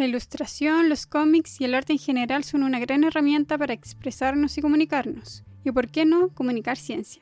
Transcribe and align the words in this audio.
La 0.00 0.06
ilustración, 0.06 0.88
los 0.88 1.04
cómics 1.04 1.60
y 1.60 1.66
el 1.66 1.74
arte 1.74 1.92
en 1.92 1.98
general 1.98 2.42
son 2.42 2.62
una 2.62 2.78
gran 2.78 3.04
herramienta 3.04 3.58
para 3.58 3.74
expresarnos 3.74 4.56
y 4.56 4.62
comunicarnos 4.62 5.44
y, 5.62 5.72
por 5.72 5.88
qué 5.88 6.06
no, 6.06 6.30
comunicar 6.30 6.78
ciencia. 6.78 7.20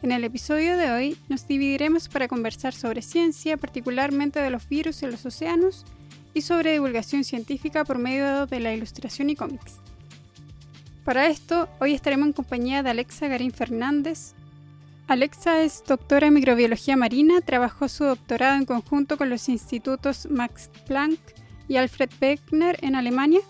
En 0.00 0.12
el 0.12 0.24
episodio 0.24 0.78
de 0.78 0.90
hoy 0.90 1.18
nos 1.28 1.46
dividiremos 1.46 2.08
para 2.08 2.26
conversar 2.26 2.72
sobre 2.72 3.02
ciencia, 3.02 3.58
particularmente 3.58 4.40
de 4.40 4.48
los 4.48 4.66
virus 4.66 5.02
en 5.02 5.10
los 5.10 5.26
océanos, 5.26 5.84
y 6.32 6.40
sobre 6.40 6.72
divulgación 6.72 7.22
científica 7.22 7.84
por 7.84 7.98
medio 7.98 8.46
de 8.46 8.60
la 8.60 8.72
ilustración 8.72 9.28
y 9.28 9.36
cómics. 9.36 9.74
Para 11.04 11.26
esto, 11.26 11.68
hoy 11.80 11.92
estaremos 11.92 12.28
en 12.28 12.32
compañía 12.32 12.82
de 12.82 12.88
Alexa 12.88 13.28
Garín 13.28 13.52
Fernández. 13.52 14.32
Alexa 15.06 15.60
es 15.60 15.84
doctora 15.86 16.28
en 16.28 16.32
microbiología 16.32 16.96
marina, 16.96 17.42
trabajó 17.42 17.90
su 17.90 18.04
doctorado 18.04 18.56
en 18.56 18.64
conjunto 18.64 19.18
con 19.18 19.28
los 19.28 19.50
institutos 19.50 20.26
Max 20.30 20.70
Planck 20.86 21.20
y 21.68 21.76
Alfred 21.76 22.10
Wegener 22.20 22.78
en 22.82 22.94
Alemania. 22.94 23.40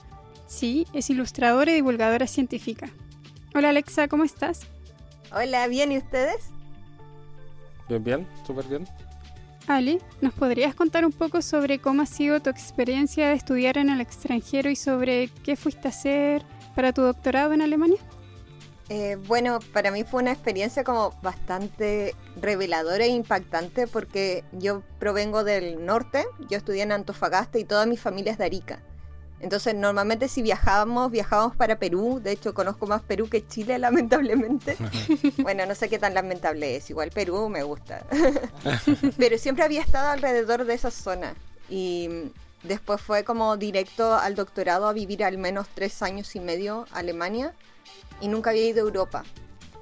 Sí, 0.47 0.87
es 0.93 1.11
ilustradora 1.11 1.73
y 1.73 1.77
divulgadora 1.77 2.27
científica. 2.27 2.89
Hola 3.55 3.71
Alexa, 3.71 4.09
¿cómo 4.09 4.25
estás? 4.25 4.67
Hola, 5.33 5.67
bien, 5.67 5.93
¿y 5.93 5.99
ustedes? 5.99 6.51
Bien, 7.89 8.03
bien, 8.03 8.27
súper 8.47 8.65
bien. 8.67 8.87
Ali, 9.67 9.99
¿nos 10.21 10.33
podrías 10.33 10.75
contar 10.75 11.05
un 11.05 11.13
poco 11.13 11.43
sobre 11.43 11.81
cómo 11.81 12.03
ha 12.03 12.07
sido 12.07 12.41
tu 12.41 12.51
experiencia 12.51 13.29
de 13.29 13.35
estudiar 13.35 13.79
en 13.79 13.91
el 13.91 14.01
extranjero 14.01 14.71
y 14.71 14.77
sobre 14.77 15.29
qué 15.45 15.57
fuiste 15.57 15.89
a 15.89 15.91
hacer 15.91 16.45
para 16.77 16.93
tu 16.93 17.03
doctorado 17.03 17.53
en 17.53 17.63
Alemania? 17.63 17.99
Eh, 18.89 19.17
bueno, 19.27 19.59
para 19.73 19.91
mí 19.91 20.05
fue 20.05 20.23
una 20.23 20.33
experiencia 20.33 20.85
como 20.85 21.11
bastante 21.23 22.15
reveladora 22.41 23.05
e 23.05 23.09
impactante 23.09 23.89
porque 23.89 24.45
yo 24.53 24.83
provengo 25.01 25.43
del 25.43 25.85
norte, 25.85 26.25
yo 26.49 26.57
estudié 26.57 26.83
en 26.83 26.93
Antofagasta 26.93 27.59
y 27.59 27.65
toda 27.65 27.85
mi 27.87 27.97
familia 27.97 28.33
es 28.33 28.39
de 28.39 28.45
Arica. 28.45 28.81
Entonces, 29.41 29.75
normalmente 29.75 30.29
si 30.29 30.41
viajábamos, 30.41 31.11
viajábamos 31.11 31.57
para 31.57 31.79
Perú. 31.79 32.21
De 32.23 32.33
hecho, 32.33 32.55
conozco 32.55 32.87
más 32.87 33.03
Perú 33.03 33.29
que 33.29 33.47
Chile, 33.47 33.79
lamentablemente. 33.81 34.77
bueno, 35.39 35.67
no 35.67 35.75
sé 35.75 35.89
qué 35.89 35.99
tan 35.99 36.15
lamentable 36.15 36.77
es. 36.77 36.89
Igual 36.91 37.11
Perú 37.11 37.49
me 37.49 37.63
gusta. 37.63 38.05
Pero 39.19 39.39
siempre 39.39 39.65
había 39.65 39.83
estado 39.83 40.11
alrededor 40.11 40.65
de 40.65 40.75
esa 40.75 40.91
zona. 40.91 41.35
Y 41.69 42.33
después 42.63 43.01
fue 43.01 43.25
como 43.25 43.57
directo 43.57 44.15
al 44.15 44.35
doctorado 44.35 44.89
a 44.89 44.93
vivir 44.93 45.23
al 45.23 45.39
menos 45.39 45.69
tres 45.75 46.03
años 46.03 46.35
y 46.35 46.41
medio 46.41 46.87
a 46.93 47.01
Alemania. 47.01 47.53
Y 48.21 48.29
nunca 48.29 48.51
había 48.51 48.67
ido 48.67 48.85
a 48.85 48.89
Europa. 48.89 49.25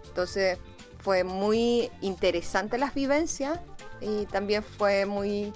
Entonces, 0.07 0.59
fue 0.99 1.25
muy 1.25 1.91
interesante 2.01 2.79
las 2.79 2.95
vivencias. 2.95 3.61
Y 4.01 4.27
también 4.27 4.63
fue 4.63 5.07
muy 5.07 5.53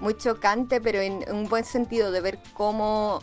muy 0.00 0.16
chocante, 0.16 0.80
pero 0.80 1.00
en, 1.00 1.24
un 1.30 1.48
buen 1.48 1.64
sentido, 1.64 2.10
de 2.10 2.20
ver 2.20 2.38
cómo, 2.54 3.20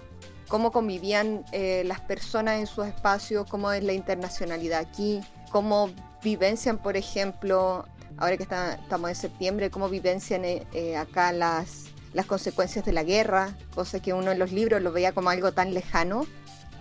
cómo 0.47 0.71
convivían 0.71 1.43
eh, 1.51 1.83
las 1.85 1.99
personas 1.99 2.59
en 2.59 2.67
sus 2.67 2.85
espacios, 2.85 3.47
cómo 3.49 3.71
es 3.71 3.83
la 3.83 3.93
internacionalidad 3.93 4.79
aquí, 4.79 5.21
cómo 5.51 5.89
vivencian, 6.23 6.77
por 6.77 6.95
ejemplo, 6.95 7.85
ahora 8.17 8.37
que 8.37 8.43
estamos 8.43 9.09
en 9.09 9.15
septiembre, 9.15 9.69
cómo 9.69 9.89
vivencian 9.89 10.45
eh, 10.45 10.65
eh, 10.73 10.95
acá 10.95 11.31
las, 11.31 11.85
las 12.13 12.25
consecuencias 12.25 12.85
de 12.85 12.93
la 12.93 13.03
guerra, 13.03 13.55
cosa 13.73 13.99
que 13.99 14.13
uno 14.13 14.31
en 14.31 14.39
los 14.39 14.51
libros 14.51 14.81
lo 14.81 14.91
veía 14.91 15.11
como 15.11 15.29
algo 15.29 15.51
tan 15.51 15.73
lejano, 15.73 16.25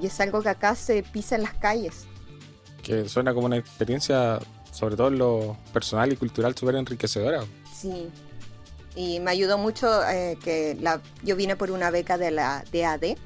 y 0.00 0.06
es 0.06 0.20
algo 0.20 0.42
que 0.42 0.48
acá 0.48 0.74
se 0.74 1.02
pisa 1.02 1.36
en 1.36 1.42
las 1.42 1.54
calles. 1.54 2.06
Que 2.82 3.08
suena 3.08 3.34
como 3.34 3.46
una 3.46 3.56
experiencia, 3.56 4.38
sobre 4.70 4.96
todo 4.96 5.08
en 5.08 5.18
lo 5.18 5.56
personal 5.72 6.12
y 6.12 6.16
cultural, 6.16 6.54
súper 6.56 6.76
enriquecedora. 6.76 7.44
Sí, 7.74 8.08
y 8.94 9.20
me 9.20 9.30
ayudó 9.30 9.58
mucho 9.58 10.02
eh, 10.08 10.38
que 10.42 10.76
la, 10.80 11.00
yo 11.22 11.36
vine 11.36 11.54
por 11.54 11.70
una 11.70 11.90
beca 11.90 12.16
de 12.16 12.30
la 12.30 12.64
DAD 12.72 13.16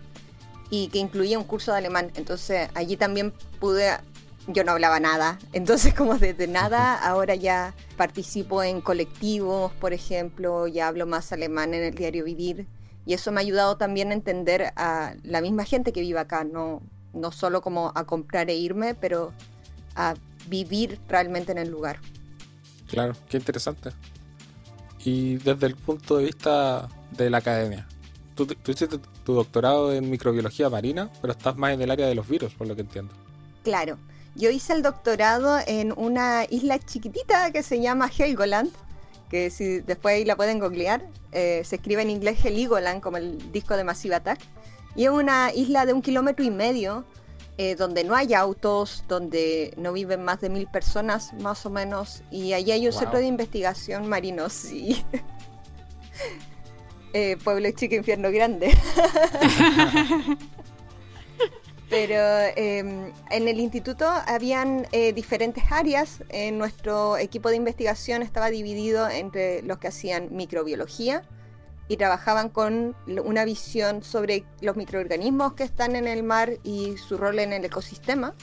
y 0.69 0.89
que 0.89 0.99
incluía 0.99 1.39
un 1.39 1.45
curso 1.45 1.73
de 1.73 1.79
alemán. 1.79 2.11
Entonces 2.15 2.69
allí 2.75 2.97
también 2.97 3.33
pude, 3.61 3.97
yo 4.49 4.65
no 4.65 4.73
hablaba 4.73 4.99
nada, 5.01 5.39
entonces 5.53 5.95
como 5.95 6.19
desde 6.19 6.49
nada 6.49 6.95
ahora 6.95 7.35
ya 7.37 7.75
participo 7.97 8.63
en 8.63 8.81
colectivos, 8.81 9.73
por 9.81 9.93
ejemplo, 9.93 10.67
ya 10.67 10.89
hablo 10.89 11.07
más 11.07 11.33
alemán 11.33 11.73
en 11.75 11.85
el 11.85 11.95
diario 11.95 12.25
Vivir 12.25 12.67
y 13.07 13.15
eso 13.15 13.33
me 13.33 13.41
ha 13.41 13.43
ayudado 13.43 13.77
también 13.77 14.11
a 14.11 14.15
entender 14.15 14.73
a 14.77 15.15
la 15.23 15.41
misma 15.41 15.65
gente 15.65 15.93
que 15.93 16.01
vive 16.01 16.19
acá, 16.19 16.45
no, 16.45 16.83
no 17.13 17.33
solo 17.33 17.61
como 17.61 17.93
a 17.95 18.05
comprar 18.05 18.51
e 18.51 18.57
irme, 18.57 18.95
pero 18.95 19.33
a 19.97 20.15
vivir 20.49 21.01
realmente 21.09 21.53
en 21.53 21.59
el 21.59 21.71
lugar. 21.71 22.01
Claro, 22.89 23.15
qué 23.29 23.37
interesante 23.37 23.91
y 25.05 25.37
desde 25.37 25.67
el 25.67 25.77
punto 25.77 26.19
de 26.19 26.25
vista 26.25 26.89
de 27.17 27.31
la 27.31 27.39
academia. 27.39 27.87
Tú, 28.35 28.47
hiciste 28.67 28.99
tu 29.25 29.35
doctorado 29.35 29.93
en 29.93 30.11
microbiología 30.11 30.71
marina, 30.71 31.11
pero 31.21 31.33
estás 31.33 31.57
más 31.57 31.73
en 31.73 31.83
el 31.83 31.91
área 31.91 32.07
de 32.07 32.15
los 32.15 32.29
virus, 32.29 32.55
por 32.55 32.67
lo 32.67 32.75
que 32.75 32.83
entiendo. 32.83 33.13
Claro, 33.65 33.99
yo 34.35 34.51
hice 34.51 34.73
el 34.73 34.83
doctorado 34.83 35.59
en 35.67 35.93
una 35.97 36.45
isla 36.49 36.79
chiquitita 36.79 37.51
que 37.53 37.63
se 37.63 37.81
llama 37.81 38.09
Helgoland, 38.09 38.71
que 39.31 39.51
si 39.51 39.81
después 39.81 40.17
ahí 40.17 40.25
la 40.25 40.37
pueden 40.37 40.59
googlear, 40.59 41.07
eh, 41.33 41.63
se 41.65 41.77
escribe 41.77 42.03
en 42.03 42.11
inglés 42.11 42.45
Heligoland 42.45 43.01
como 43.01 43.17
el 43.17 43.53
disco 43.53 43.77
de 43.77 43.85
Massive 43.85 44.17
Attack, 44.17 44.41
y 44.97 45.05
es 45.05 45.11
una 45.11 45.53
isla 45.55 45.87
de 45.87 45.93
un 45.93 46.03
kilómetro 46.03 46.45
y 46.45 46.51
medio 46.51 47.05
eh, 47.57 47.77
donde 47.77 48.05
no 48.05 48.15
hay 48.15 48.35
autos, 48.35 49.05
donde 49.07 49.73
no 49.77 49.93
viven 49.93 50.25
más 50.25 50.41
de 50.41 50.51
mil 50.51 50.67
personas 50.67 51.33
más 51.35 51.65
o 51.65 51.71
menos, 51.71 52.23
y 52.31 52.53
allí 52.53 52.73
hay 52.73 52.87
un 52.87 52.93
centro 52.93 53.19
de 53.19 53.27
investigación 53.27 54.09
marino, 54.09 54.49
sí. 54.49 55.05
eh, 57.13 57.37
pueblo 57.43 57.71
chico, 57.71 57.95
infierno 57.95 58.31
grande. 58.33 58.71
Pero 61.91 62.23
em, 62.57 63.13
en 63.31 63.49
el 63.49 63.61
instituto 63.61 64.07
habían 64.27 64.87
eh, 64.93 65.13
diferentes 65.13 65.65
áreas. 65.71 66.23
En 66.29 66.57
nuestro 66.57 67.19
equipo 67.19 67.51
de 67.51 67.57
investigación 67.57 68.23
estaba 68.23 68.49
dividido 68.49 69.09
entre 69.09 69.63
los 69.63 69.79
que 69.79 69.89
hacían 69.89 70.29
microbiología, 70.31 71.25
y 71.91 71.97
trabajaban 71.97 72.51
con 72.51 72.95
una 73.25 73.45
visión 73.45 74.05
sobre 74.05 74.45
los 74.61 74.77
microorganismos 74.77 75.55
que 75.55 75.65
están 75.65 75.97
en 75.97 76.07
el 76.07 76.23
mar 76.23 76.53
y 76.63 76.97
su 76.97 77.19
rol 77.19 77.41
en 77.41 77.53
el 77.53 77.65
ecosistema. 77.65 78.37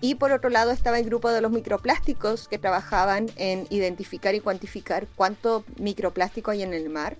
Y 0.00 0.14
por 0.14 0.30
otro 0.30 0.48
lado 0.48 0.70
estaba 0.70 1.00
el 1.00 1.04
grupo 1.04 1.30
de 1.30 1.40
los 1.40 1.50
microplásticos 1.50 2.46
que 2.46 2.56
trabajaban 2.56 3.26
en 3.34 3.66
identificar 3.70 4.36
y 4.36 4.40
cuantificar 4.40 5.08
cuánto 5.16 5.64
microplástico 5.76 6.52
hay 6.52 6.62
en 6.62 6.72
el 6.72 6.88
mar 6.88 7.16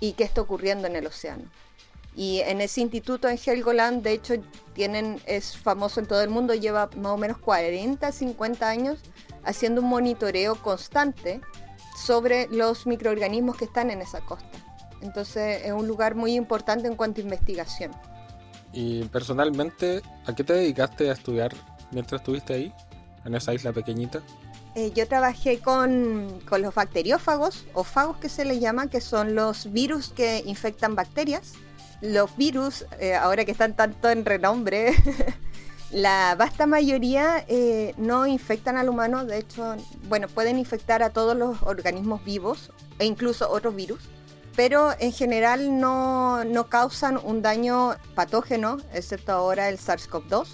y 0.00 0.14
qué 0.14 0.24
está 0.24 0.40
ocurriendo 0.40 0.86
en 0.86 0.96
el 0.96 1.06
océano. 1.06 1.50
Y 2.16 2.40
en 2.40 2.60
ese 2.60 2.80
instituto 2.80 3.28
en 3.28 3.38
Helgoland, 3.38 4.02
de 4.02 4.12
hecho, 4.12 4.34
tienen, 4.72 5.20
es 5.26 5.56
famoso 5.56 6.00
en 6.00 6.06
todo 6.06 6.22
el 6.22 6.30
mundo, 6.30 6.54
lleva 6.54 6.88
más 6.96 7.12
o 7.12 7.16
menos 7.16 7.38
40, 7.38 8.12
50 8.12 8.68
años 8.68 8.98
haciendo 9.44 9.80
un 9.80 9.88
monitoreo 9.88 10.54
constante 10.56 11.40
sobre 11.96 12.48
los 12.48 12.86
microorganismos 12.86 13.56
que 13.56 13.64
están 13.64 13.90
en 13.90 14.00
esa 14.00 14.20
costa. 14.20 14.58
Entonces 15.00 15.62
es 15.64 15.72
un 15.72 15.86
lugar 15.86 16.14
muy 16.14 16.34
importante 16.34 16.88
en 16.88 16.96
cuanto 16.96 17.20
a 17.20 17.24
investigación. 17.24 17.92
Y 18.72 19.04
personalmente, 19.04 20.02
¿a 20.26 20.34
qué 20.34 20.42
te 20.42 20.54
dedicaste 20.54 21.10
a 21.10 21.12
estudiar 21.12 21.52
mientras 21.92 22.20
estuviste 22.20 22.54
ahí, 22.54 22.72
en 23.24 23.34
esa 23.34 23.54
isla 23.54 23.72
pequeñita? 23.72 24.22
Eh, 24.74 24.90
yo 24.92 25.06
trabajé 25.06 25.60
con, 25.60 26.40
los 26.58 26.74
bacteriófagos, 26.74 27.66
o 27.74 27.84
fagos 27.84 28.16
que 28.16 28.28
se 28.28 28.44
les 28.44 28.60
llama, 28.60 28.88
que 28.88 29.00
son 29.00 29.36
los 29.36 29.72
virus 29.72 30.08
que 30.08 30.42
infectan 30.46 30.96
bacterias. 30.96 31.52
Los 32.04 32.36
virus, 32.36 32.84
eh, 33.00 33.14
ahora 33.14 33.44
que 33.44 33.52
están 33.52 33.74
tanto 33.74 34.10
en 34.10 34.24
renombre, 34.24 34.92
la 35.90 36.34
vasta 36.36 36.66
mayoría 36.66 37.44
eh, 37.48 37.94
no 37.96 38.26
infectan 38.26 38.76
al 38.76 38.88
humano, 38.88 39.24
de 39.24 39.38
hecho, 39.38 39.76
bueno, 40.08 40.28
pueden 40.28 40.58
infectar 40.58 41.02
a 41.02 41.10
todos 41.10 41.36
los 41.36 41.62
organismos 41.62 42.24
vivos 42.24 42.70
e 42.98 43.06
incluso 43.06 43.50
otros 43.50 43.74
virus 43.74 44.00
pero 44.56 44.92
en 44.98 45.12
general 45.12 45.80
no, 45.80 46.66
causan 46.68 47.18
un 47.22 47.42
daño 47.42 47.96
patógeno, 48.14 48.78
excepto 48.92 49.32
ahora 49.32 49.68
el 49.68 49.78
SARS-CoV-2, 49.78 50.46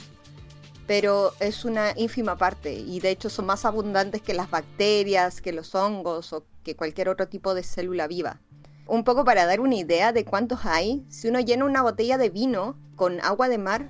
pero 0.86 1.32
es 1.38 1.64
una 1.64 1.92
ínfima 1.96 2.36
parte 2.36 2.72
y 2.72 3.00
de 3.00 3.10
hecho 3.10 3.28
son 3.28 3.46
más 3.46 3.64
abundantes 3.64 4.22
que 4.22 4.34
las 4.34 4.50
bacterias, 4.50 5.40
que 5.40 5.52
los 5.52 5.74
hongos 5.74 6.32
o 6.32 6.44
que 6.64 6.76
cualquier 6.76 7.08
otro 7.08 7.28
tipo 7.28 7.54
de 7.54 7.62
célula 7.62 8.08
viva. 8.08 8.40
Un 8.90 9.04
poco 9.04 9.24
para 9.24 9.46
dar 9.46 9.60
una 9.60 9.76
idea 9.76 10.12
de 10.12 10.24
cuántos 10.24 10.66
hay, 10.66 11.04
si 11.08 11.28
uno 11.28 11.38
llena 11.38 11.64
una 11.64 11.80
botella 11.80 12.18
de 12.18 12.28
vino 12.28 12.76
con 12.96 13.20
agua 13.20 13.48
de 13.48 13.56
mar, 13.56 13.88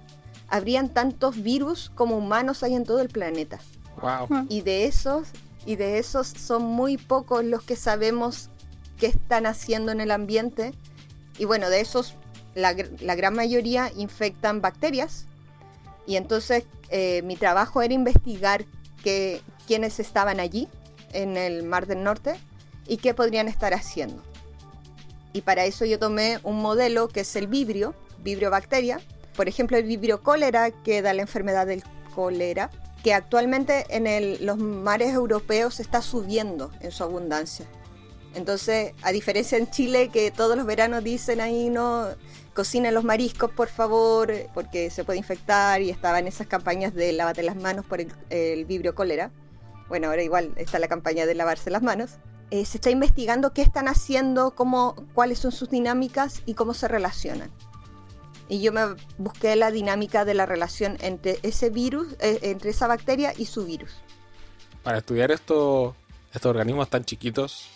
habrían 0.48 0.90
tantos 0.90 1.42
virus 1.42 1.90
como 1.94 2.18
humanos 2.18 2.62
hay 2.62 2.74
en 2.74 2.84
todo 2.84 3.00
el 3.00 3.08
planeta. 3.08 3.58
Wow. 4.02 4.46
Y 4.50 4.60
de 4.60 4.84
esos, 4.84 5.28
y 5.64 5.76
de 5.76 5.98
esos 5.98 6.28
son 6.28 6.64
muy 6.64 6.98
pocos 6.98 7.42
los 7.42 7.62
que 7.62 7.76
sabemos 7.76 8.50
qué 8.98 9.06
están 9.06 9.46
haciendo 9.46 9.90
en 9.90 10.02
el 10.02 10.10
ambiente. 10.10 10.74
Y 11.38 11.46
bueno, 11.46 11.70
de 11.70 11.80
esos 11.80 12.14
la, 12.54 12.76
la 13.00 13.14
gran 13.14 13.34
mayoría 13.34 13.90
infectan 13.96 14.60
bacterias. 14.60 15.24
Y 16.06 16.16
entonces 16.16 16.64
eh, 16.90 17.22
mi 17.22 17.36
trabajo 17.36 17.80
era 17.80 17.94
investigar 17.94 18.66
que, 19.02 19.40
quiénes 19.66 19.98
estaban 19.98 20.40
allí 20.40 20.68
en 21.14 21.38
el 21.38 21.62
Mar 21.62 21.86
del 21.86 22.02
Norte 22.02 22.34
y 22.86 22.98
qué 22.98 23.14
podrían 23.14 23.48
estar 23.48 23.72
haciendo. 23.72 24.29
Y 25.32 25.42
para 25.42 25.64
eso 25.64 25.84
yo 25.84 25.98
tomé 25.98 26.38
un 26.42 26.60
modelo 26.60 27.08
que 27.08 27.20
es 27.20 27.36
el 27.36 27.46
vibrio, 27.46 27.94
vibrio 28.22 28.50
bacteria. 28.50 29.00
Por 29.36 29.48
ejemplo, 29.48 29.76
el 29.76 29.84
vibrio 29.84 30.22
cólera, 30.22 30.70
que 30.70 31.02
da 31.02 31.14
la 31.14 31.22
enfermedad 31.22 31.66
del 31.66 31.82
cólera, 32.14 32.70
que 33.02 33.14
actualmente 33.14 33.86
en 33.88 34.44
los 34.44 34.58
mares 34.58 35.14
europeos 35.14 35.80
está 35.80 36.02
subiendo 36.02 36.70
en 36.80 36.90
su 36.90 37.04
abundancia. 37.04 37.66
Entonces, 38.34 38.92
a 39.02 39.10
diferencia 39.10 39.58
en 39.58 39.70
Chile, 39.70 40.10
que 40.10 40.30
todos 40.30 40.56
los 40.56 40.66
veranos 40.66 41.02
dicen 41.02 41.40
ahí, 41.40 41.70
no, 41.70 42.06
cocinen 42.54 42.94
los 42.94 43.04
mariscos, 43.04 43.50
por 43.50 43.68
favor, 43.68 44.32
porque 44.54 44.90
se 44.90 45.02
puede 45.04 45.18
infectar, 45.18 45.80
y 45.82 45.90
estaban 45.90 46.26
esas 46.26 46.46
campañas 46.46 46.94
de 46.94 47.12
lávate 47.12 47.42
las 47.42 47.56
manos 47.56 47.86
por 47.86 48.00
el 48.00 48.64
vibrio 48.66 48.94
cólera. 48.94 49.30
Bueno, 49.88 50.08
ahora 50.08 50.22
igual 50.22 50.52
está 50.56 50.78
la 50.78 50.86
campaña 50.86 51.26
de 51.26 51.34
lavarse 51.34 51.70
las 51.70 51.82
manos. 51.82 52.18
Eh, 52.50 52.64
se 52.64 52.78
está 52.78 52.90
investigando 52.90 53.52
qué 53.52 53.62
están 53.62 53.86
haciendo, 53.88 54.52
cómo, 54.56 54.96
cuáles 55.14 55.38
son 55.38 55.52
sus 55.52 55.70
dinámicas 55.70 56.42
y 56.46 56.54
cómo 56.54 56.74
se 56.74 56.88
relacionan. 56.88 57.50
Y 58.48 58.60
yo 58.60 58.72
me 58.72 58.82
busqué 59.18 59.54
la 59.54 59.70
dinámica 59.70 60.24
de 60.24 60.34
la 60.34 60.46
relación 60.46 60.96
entre 61.00 61.38
ese 61.44 61.70
virus, 61.70 62.08
eh, 62.18 62.40
entre 62.42 62.70
esa 62.70 62.88
bacteria 62.88 63.32
y 63.36 63.46
su 63.46 63.64
virus. 63.64 63.92
Para 64.82 64.98
estudiar 64.98 65.30
estos, 65.30 65.94
estos 66.34 66.50
organismos 66.50 66.90
tan 66.90 67.04
chiquitos, 67.04 67.68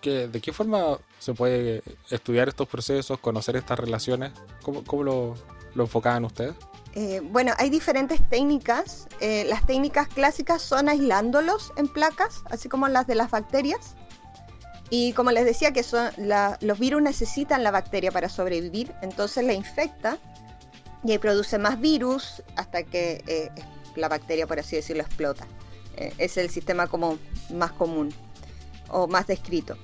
¿qué- 0.00 0.26
¿de 0.26 0.40
qué 0.40 0.52
forma 0.52 0.98
se 1.20 1.32
puede 1.32 1.84
estudiar 2.10 2.48
estos 2.48 2.66
procesos, 2.66 3.20
conocer 3.20 3.54
estas 3.54 3.78
relaciones? 3.78 4.32
¿Cómo, 4.62 4.82
cómo 4.82 5.04
lo, 5.04 5.34
lo 5.76 5.84
enfocaban 5.84 6.24
ustedes? 6.24 6.54
Eh, 6.96 7.20
bueno, 7.22 7.52
hay 7.58 7.70
diferentes 7.70 8.26
técnicas. 8.28 9.06
Eh, 9.20 9.44
las 9.48 9.64
técnicas 9.66 10.08
clásicas 10.08 10.62
son 10.62 10.88
aislándolos 10.88 11.72
en 11.76 11.86
placas, 11.86 12.42
así 12.46 12.68
como 12.68 12.88
las 12.88 13.06
de 13.06 13.14
las 13.14 13.30
bacterias. 13.30 13.94
Y 14.90 15.12
como 15.14 15.32
les 15.32 15.44
decía, 15.44 15.72
que 15.72 15.82
son 15.82 16.10
la- 16.16 16.58
los 16.60 16.78
virus 16.78 17.02
necesitan 17.02 17.64
la 17.64 17.70
bacteria 17.70 18.12
para 18.12 18.28
sobrevivir, 18.28 18.92
entonces 19.02 19.44
la 19.44 19.52
infecta 19.52 20.18
y 21.04 21.12
ahí 21.12 21.18
produce 21.18 21.58
más 21.58 21.80
virus 21.80 22.42
hasta 22.56 22.82
que 22.84 23.22
eh, 23.26 23.50
la 23.96 24.08
bacteria, 24.08 24.46
por 24.46 24.58
así 24.60 24.76
decirlo, 24.76 25.02
explota. 25.02 25.46
Eh, 25.96 26.12
es 26.18 26.36
el 26.36 26.50
sistema 26.50 26.86
como 26.86 27.18
más 27.52 27.72
común 27.72 28.12
o 28.88 29.06
más 29.08 29.26
descrito. 29.26 29.76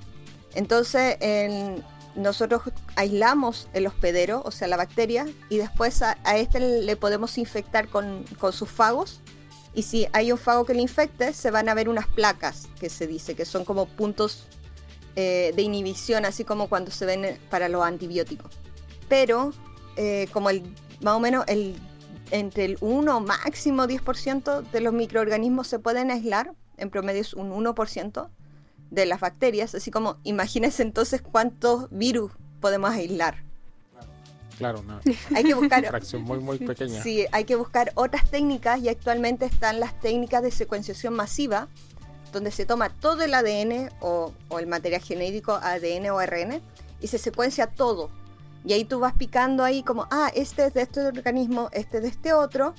Entonces, 0.54 1.16
en- 1.20 1.82
nosotros 2.14 2.62
aislamos 2.94 3.69
el 3.72 3.87
hospedero, 3.87 4.43
o 4.44 4.50
sea, 4.50 4.69
la 4.69 4.76
bacteria, 4.76 5.26
y 5.49 5.56
después 5.56 6.02
a, 6.02 6.19
a 6.25 6.37
este 6.37 6.60
le 6.60 6.94
podemos 6.96 7.38
infectar 7.38 7.88
con, 7.88 8.25
con 8.38 8.52
sus 8.52 8.69
fagos. 8.69 9.20
Y 9.75 9.84
si 9.84 10.06
hay 10.12 10.31
un 10.31 10.37
fago 10.38 10.66
que 10.66 10.75
le 10.75 10.82
infecte, 10.82 11.32
se 11.32 11.50
van 11.50 11.70
a 11.70 11.75
ver 11.75 11.88
unas 11.88 12.06
placas, 12.06 12.69
que 12.78 12.90
se 12.90 13.06
dice, 13.06 13.34
que 13.34 13.46
son 13.46 13.64
como 13.64 13.87
puntos 13.87 14.44
eh, 15.17 15.53
de 15.55 15.62
inhibición, 15.62 16.25
así 16.25 16.44
como 16.44 16.69
cuando 16.69 16.91
se 16.91 17.05
ven 17.05 17.25
eh, 17.25 17.41
para 17.50 17.69
los 17.69 17.85
antibióticos. 17.85 18.50
Pero, 19.09 19.53
eh, 19.97 20.26
como 20.32 20.50
el, 20.50 20.62
más 21.03 21.14
o 21.14 21.20
menos 21.20 21.44
el, 21.49 21.76
entre 22.31 22.64
el 22.64 22.79
1 22.81 23.20
máximo 23.20 23.85
10% 23.85 24.62
de 24.70 24.81
los 24.81 24.93
microorganismos 24.93 25.67
se 25.67 25.79
pueden 25.79 26.11
aislar, 26.11 26.55
en 26.79 26.91
promedio 26.91 27.20
es 27.20 27.35
un 27.35 27.53
1% 27.53 28.29
de 28.91 29.06
las 29.06 29.20
bacterias, 29.20 29.75
así 29.75 29.91
como 29.91 30.17
imagínense 30.23 30.82
entonces 30.82 31.23
cuántos 31.23 31.88
virus 31.91 32.32
podemos 32.61 32.91
aislar. 32.91 33.43
Claro, 34.59 34.81
una 34.81 35.00
Hay 35.35 35.44
que 35.44 35.55
buscar 35.55 35.85
fracción 35.87 36.23
muy, 36.23 36.38
muy 36.38 36.59
pequeña. 36.59 37.03
Sí, 37.03 37.26
hay 37.32 37.44
que 37.44 37.56
buscar 37.56 37.93
otras 37.97 38.31
técnicas 38.31 38.81
y 38.81 38.88
actualmente 38.88 39.44
están 39.44 39.81
las 39.81 39.99
técnicas 40.00 40.43
de 40.43 40.50
secuenciación 40.50 41.14
masiva, 41.14 41.69
donde 42.32 42.50
se 42.50 42.67
toma 42.67 42.88
todo 42.88 43.23
el 43.23 43.34
ADN 43.34 43.90
o, 44.00 44.32
el 44.58 44.67
material 44.67 45.02
genético 45.02 45.52
ADN 45.52 46.11
o 46.11 46.19
ARN 46.19 46.62
y 47.00 47.06
se 47.06 47.19
secuencia 47.19 47.67
todo. 47.67 48.11
Y 48.64 48.73
ahí 48.73 48.84
tú 48.84 49.00
vas 49.00 49.14
picando 49.14 49.64
ahí 49.64 49.82
como, 49.82 50.06
ah, 50.11 50.31
este 50.34 50.67
es 50.67 50.75
de 50.75 50.82
este 50.82 51.05
organismo, 51.06 51.69
este 51.73 52.00
de 52.00 52.08
este 52.08 52.32
otro. 52.32 52.75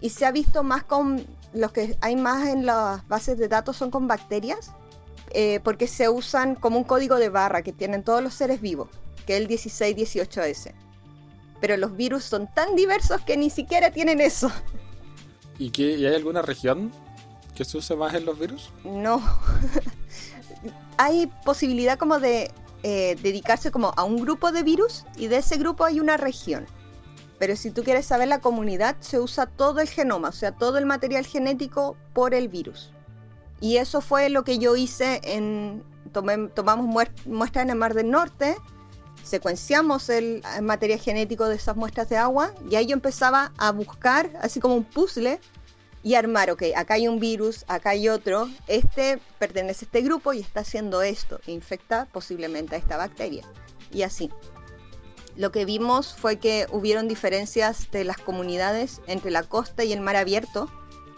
Y 0.00 0.10
se 0.10 0.26
ha 0.26 0.32
visto 0.32 0.62
más 0.62 0.84
con, 0.84 1.24
los 1.52 1.72
que 1.72 1.96
hay 2.00 2.16
más 2.16 2.48
en 2.48 2.66
las 2.66 3.06
bases 3.08 3.38
de 3.38 3.48
datos 3.48 3.76
son 3.76 3.90
con 3.90 4.08
bacterias, 4.08 4.72
eh, 5.30 5.60
porque 5.62 5.86
se 5.86 6.08
usan 6.08 6.54
como 6.54 6.78
un 6.78 6.84
código 6.84 7.16
de 7.16 7.28
barra 7.28 7.62
que 7.62 7.72
tienen 7.72 8.02
todos 8.02 8.22
los 8.22 8.34
seres 8.34 8.60
vivos, 8.60 8.88
que 9.26 9.36
es 9.36 9.42
el 9.42 9.48
1618S. 9.48 10.72
Pero 11.60 11.76
los 11.76 11.96
virus 11.96 12.24
son 12.24 12.52
tan 12.52 12.76
diversos 12.76 13.20
que 13.22 13.36
ni 13.36 13.50
siquiera 13.50 13.90
tienen 13.90 14.20
eso. 14.20 14.50
¿Y, 15.58 15.70
qué, 15.70 15.96
¿Y 15.96 16.06
hay 16.06 16.14
alguna 16.14 16.40
región 16.40 16.92
que 17.58 17.64
se 17.64 17.76
use 17.76 17.96
más 17.96 18.14
en 18.14 18.24
los 18.24 18.38
virus? 18.38 18.70
No. 18.84 19.20
hay 20.96 21.26
posibilidad 21.44 21.98
como 21.98 22.18
de 22.20 22.50
eh, 22.84 23.16
dedicarse 23.22 23.70
como 23.70 23.92
a 23.96 24.04
un 24.04 24.20
grupo 24.22 24.52
de 24.52 24.62
virus 24.62 25.04
y 25.16 25.26
de 25.26 25.38
ese 25.38 25.56
grupo 25.56 25.84
hay 25.84 25.98
una 26.00 26.16
región. 26.16 26.66
Pero 27.38 27.54
si 27.56 27.70
tú 27.70 27.82
quieres 27.84 28.06
saber 28.06 28.28
la 28.28 28.40
comunidad, 28.40 28.96
se 29.00 29.20
usa 29.20 29.46
todo 29.46 29.80
el 29.80 29.88
genoma, 29.88 30.28
o 30.28 30.32
sea, 30.32 30.52
todo 30.52 30.78
el 30.78 30.86
material 30.86 31.26
genético 31.26 31.96
por 32.12 32.32
el 32.34 32.48
virus. 32.48 32.92
Y 33.60 33.76
eso 33.76 34.00
fue 34.00 34.28
lo 34.28 34.44
que 34.44 34.58
yo 34.58 34.76
hice 34.76 35.20
en... 35.24 35.82
tomé- 36.12 36.52
tomamos 36.54 36.86
muestras 37.26 37.62
en 37.64 37.70
el 37.70 37.76
Mar 37.76 37.94
del 37.94 38.10
Norte, 38.10 38.56
secuenciamos 39.24 40.08
el 40.08 40.42
eh, 40.56 40.60
material 40.62 40.98
genético 41.00 41.46
de 41.48 41.56
esas 41.56 41.76
muestras 41.76 42.08
de 42.08 42.16
agua 42.16 42.52
y 42.70 42.76
ahí 42.76 42.86
yo 42.86 42.94
empezaba 42.94 43.52
a 43.58 43.72
buscar, 43.72 44.30
así 44.40 44.58
como 44.60 44.74
un 44.74 44.84
puzzle, 44.84 45.40
y 46.08 46.14
armar, 46.14 46.50
ok, 46.50 46.62
acá 46.74 46.94
hay 46.94 47.06
un 47.06 47.20
virus, 47.20 47.66
acá 47.68 47.90
hay 47.90 48.08
otro, 48.08 48.48
este 48.66 49.18
pertenece 49.38 49.84
a 49.84 49.88
este 49.88 50.00
grupo 50.00 50.32
y 50.32 50.40
está 50.40 50.60
haciendo 50.60 51.02
esto, 51.02 51.38
infecta 51.46 52.06
posiblemente 52.10 52.76
a 52.76 52.78
esta 52.78 52.96
bacteria. 52.96 53.44
Y 53.92 54.00
así. 54.00 54.30
Lo 55.36 55.52
que 55.52 55.66
vimos 55.66 56.14
fue 56.14 56.38
que 56.38 56.66
hubieron 56.72 57.08
diferencias 57.08 57.90
de 57.90 58.04
las 58.04 58.16
comunidades 58.16 59.02
entre 59.06 59.30
la 59.30 59.42
costa 59.42 59.84
y 59.84 59.92
el 59.92 60.00
mar 60.00 60.16
abierto, 60.16 60.72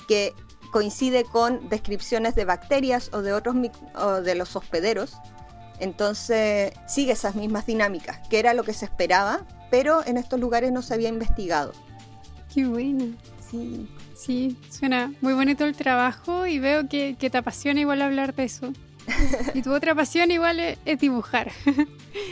que 0.09 0.35
coincide 0.73 1.23
con 1.23 1.69
descripciones 1.69 2.35
de 2.35 2.45
bacterias 2.45 3.11
o 3.13 3.23
de 3.23 3.33
otros 3.33 3.55
o 3.95 4.23
de 4.23 4.35
los 4.35 4.57
hospederos. 4.57 5.19
Entonces 5.79 6.73
sigue 6.89 7.13
esas 7.13 7.37
mismas 7.37 7.65
dinámicas, 7.65 8.27
que 8.27 8.41
era 8.41 8.55
lo 8.55 8.65
que 8.65 8.73
se 8.73 8.87
esperaba, 8.87 9.47
pero 9.71 10.05
en 10.05 10.17
estos 10.17 10.41
lugares 10.41 10.73
no 10.73 10.83
se 10.83 10.95
había 10.95 11.11
investigado. 11.11 11.75
Qué 12.53 12.67
bueno. 12.67 13.15
Sí, 13.51 13.87
Sí, 14.15 14.57
suena 14.71 15.13
muy 15.23 15.33
bonito 15.33 15.65
el 15.65 15.75
trabajo 15.75 16.47
y 16.47 16.59
veo 16.59 16.89
que, 16.89 17.17
que 17.19 17.31
te 17.31 17.39
apasiona 17.39 17.81
igual 17.81 18.03
hablar 18.03 18.35
de 18.35 18.45
eso. 18.45 18.73
Y 19.55 19.63
tu 19.63 19.73
otra 19.73 19.95
pasión 19.95 20.31
igual 20.31 20.61
es, 20.61 20.79
es 20.85 21.01
dibujar. 21.01 21.51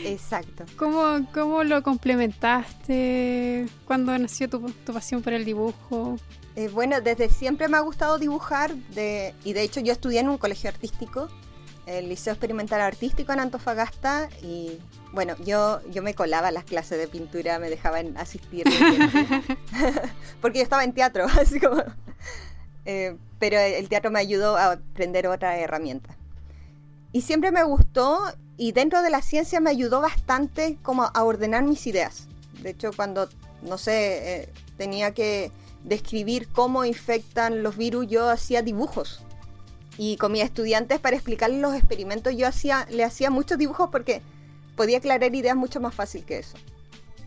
exacto. 0.05 0.65
¿Cómo, 0.77 1.27
¿Cómo 1.33 1.65
lo 1.65 1.83
complementaste? 1.83 3.67
¿Cuándo 3.87 4.17
nació 4.19 4.49
tu, 4.49 4.61
tu 4.85 4.93
pasión 4.93 5.23
por 5.23 5.33
el 5.33 5.45
dibujo? 5.45 6.17
Eh, 6.57 6.69
bueno, 6.69 7.01
desde 7.01 7.29
siempre 7.31 7.69
me 7.69 7.77
ha 7.77 7.81
gustado 7.81 8.19
dibujar 8.19 8.75
de, 8.95 9.35
y 9.45 9.53
de 9.53 9.63
hecho 9.63 9.81
yo 9.81 9.93
estudié 9.93 10.21
en 10.21 10.29
un 10.29 10.39
colegio 10.39 10.69
artístico, 10.69 11.29
el 11.89 12.09
Liceo 12.09 12.35
Experimental 12.35 12.81
Artístico 12.83 13.33
en 13.33 13.41
Antofagasta 13.41 14.29
y 14.43 14.79
bueno, 15.13 15.35
yo, 15.45 15.81
yo 15.91 16.03
me 16.03 16.15
colaba 16.15 16.51
las 16.51 16.65
clases 16.65 16.99
de 16.99 17.09
pintura, 17.09 17.59
me 17.59 17.71
dejaban 17.71 18.17
asistir. 18.19 18.65
Porque 20.43 20.59
yo 20.59 20.63
estaba 20.63 20.85
en 20.85 20.93
teatro, 20.93 21.25
así 21.41 21.59
como... 21.59 21.83
eh, 22.85 23.17
pero 23.39 23.59
el 23.59 23.89
teatro 23.89 24.11
me 24.11 24.19
ayudó 24.19 24.57
a 24.57 24.73
aprender 24.73 25.27
otra 25.29 25.57
herramienta. 25.57 26.17
Y 27.13 27.23
siempre 27.23 27.53
me 27.53 27.63
gustó 27.63 28.21
y 28.59 28.73
dentro 28.73 29.01
de 29.01 29.11
la 29.11 29.23
ciencia 29.23 29.61
me 29.61 29.71
ayudó 29.71 30.01
bastante 30.01 30.77
como 30.83 31.05
a 31.15 31.25
ordenar 31.25 31.63
mis 31.63 31.87
ideas. 31.87 32.27
De 32.63 32.71
hecho, 32.71 32.91
cuando, 32.95 33.29
no 33.63 33.79
sé, 33.79 34.43
eh, 34.43 34.49
tenía 34.77 35.15
que 35.15 35.53
describir 35.85 36.49
cómo 36.49 36.85
infectan 36.85 37.63
los 37.63 37.77
virus, 37.77 38.09
yo 38.09 38.29
hacía 38.29 38.63
dibujos. 38.63 39.23
Y 39.99 40.17
con 40.17 40.33
mis 40.33 40.45
estudiantes 40.45 41.01
para 41.01 41.17
explicarles 41.17 41.61
los 41.61 41.75
experimentos 41.75 42.35
yo 42.35 42.47
hacía, 42.47 42.87
le 42.89 43.05
hacía 43.05 43.31
muchos 43.31 43.59
dibujos 43.59 43.91
porque 43.91 44.23
podía 44.77 44.99
aclarar 44.99 45.35
ideas 45.35 45.57
mucho 45.57 45.81
más 45.81 45.95
fácil 45.95 46.25
que 46.25 46.39
eso. 46.39 46.57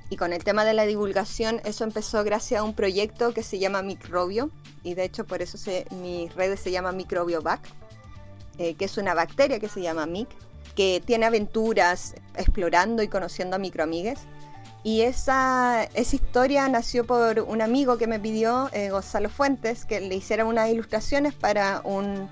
Y 0.09 0.17
con 0.17 0.33
el 0.33 0.43
tema 0.43 0.65
de 0.65 0.73
la 0.73 0.85
divulgación, 0.85 1.61
eso 1.63 1.83
empezó 1.83 2.23
gracias 2.23 2.61
a 2.61 2.63
un 2.63 2.73
proyecto 2.73 3.33
que 3.33 3.43
se 3.43 3.59
llama 3.59 3.81
Microbio, 3.81 4.49
y 4.83 4.93
de 4.93 5.03
hecho 5.03 5.25
por 5.25 5.41
eso 5.41 5.57
se, 5.57 5.85
mis 5.91 6.33
redes 6.33 6.59
se 6.59 6.71
llama 6.71 6.91
Microbiovac, 6.91 7.61
eh, 8.57 8.75
que 8.75 8.85
es 8.85 8.97
una 8.97 9.13
bacteria 9.13 9.59
que 9.59 9.69
se 9.69 9.81
llama 9.81 10.05
MIC. 10.05 10.29
que 10.75 11.01
tiene 11.05 11.25
aventuras 11.25 12.15
explorando 12.35 13.03
y 13.03 13.07
conociendo 13.09 13.57
a 13.57 13.59
microamigues. 13.59 14.19
Y 14.83 15.01
esa, 15.01 15.83
esa 15.93 16.15
historia 16.15 16.67
nació 16.69 17.05
por 17.05 17.39
un 17.41 17.61
amigo 17.61 17.97
que 17.97 18.07
me 18.07 18.19
pidió, 18.19 18.69
eh, 18.71 18.89
Gonzalo 18.89 19.29
Fuentes, 19.29 19.85
que 19.85 19.99
le 19.99 20.15
hiciera 20.15 20.45
unas 20.45 20.69
ilustraciones 20.69 21.33
para 21.33 21.81
un, 21.83 22.29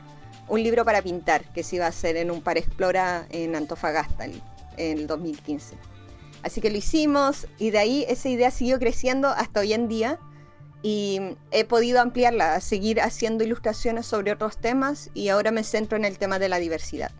un, 0.49 0.63
libro 0.63 0.85
para 0.85 1.01
pintar 1.01 1.43
que 1.53 1.63
se 1.63 1.77
iba 1.77 1.85
a 1.85 1.89
hacer 1.89 2.17
en 2.17 2.31
un 2.31 2.41
par 2.41 2.57
explora 2.57 3.27
en 3.29 3.55
Antofagasta 3.55 4.25
en 4.25 4.41
el 4.77 5.07
2015. 5.07 5.75
Así 6.43 6.61
que 6.61 6.69
lo 6.69 6.77
hicimos 6.77 7.47
y 7.57 7.71
de 7.71 7.79
ahí 7.79 8.05
esa 8.07 8.29
idea 8.29 8.51
siguió 8.51 8.79
creciendo 8.79 9.27
hasta 9.29 9.59
hoy 9.59 9.73
en 9.73 9.87
día 9.87 10.19
y 10.81 11.19
he 11.51 11.65
podido 11.65 11.99
ampliarla, 11.99 12.61
seguir 12.61 13.01
haciendo 13.01 13.43
ilustraciones 13.43 14.05
sobre 14.05 14.31
otros 14.31 14.57
temas 14.57 15.09
y 15.13 15.27
ahora 15.27 15.51
me 15.51 15.63
centro 15.63 15.97
en 15.97 16.05
el 16.05 16.17
tema 16.17 16.39
de 16.39 16.47
la 16.47 16.57
diversidad. 16.57 17.11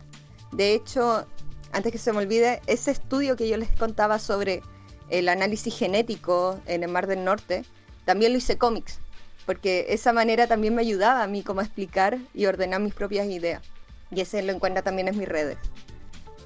De 0.51 0.73
hecho, 0.73 1.27
antes 1.73 1.91
que 1.91 1.97
se 1.97 2.13
me 2.13 2.19
olvide, 2.19 2.61
ese 2.67 2.91
estudio 2.91 3.35
que 3.35 3.49
yo 3.49 3.57
les 3.57 3.69
contaba 3.71 4.19
sobre 4.19 4.63
el 5.09 5.27
análisis 5.27 5.77
genético 5.77 6.59
en 6.65 6.83
el 6.83 6.89
Mar 6.89 7.07
del 7.07 7.25
Norte, 7.25 7.65
también 8.05 8.31
lo 8.31 8.37
hice 8.37 8.57
cómics, 8.57 8.99
porque 9.49 9.87
esa 9.89 10.13
manera 10.13 10.45
también 10.45 10.75
me 10.75 10.83
ayudaba 10.83 11.23
a 11.23 11.27
mí 11.27 11.41
como 11.41 11.61
a 11.61 11.63
explicar 11.63 12.19
y 12.35 12.45
ordenar 12.45 12.81
mis 12.81 12.93
propias 12.93 13.25
ideas. 13.25 13.63
Y 14.11 14.21
ese 14.21 14.43
lo 14.43 14.53
encuentra 14.53 14.83
también 14.83 15.07
en 15.07 15.17
mis 15.17 15.27
redes. 15.27 15.57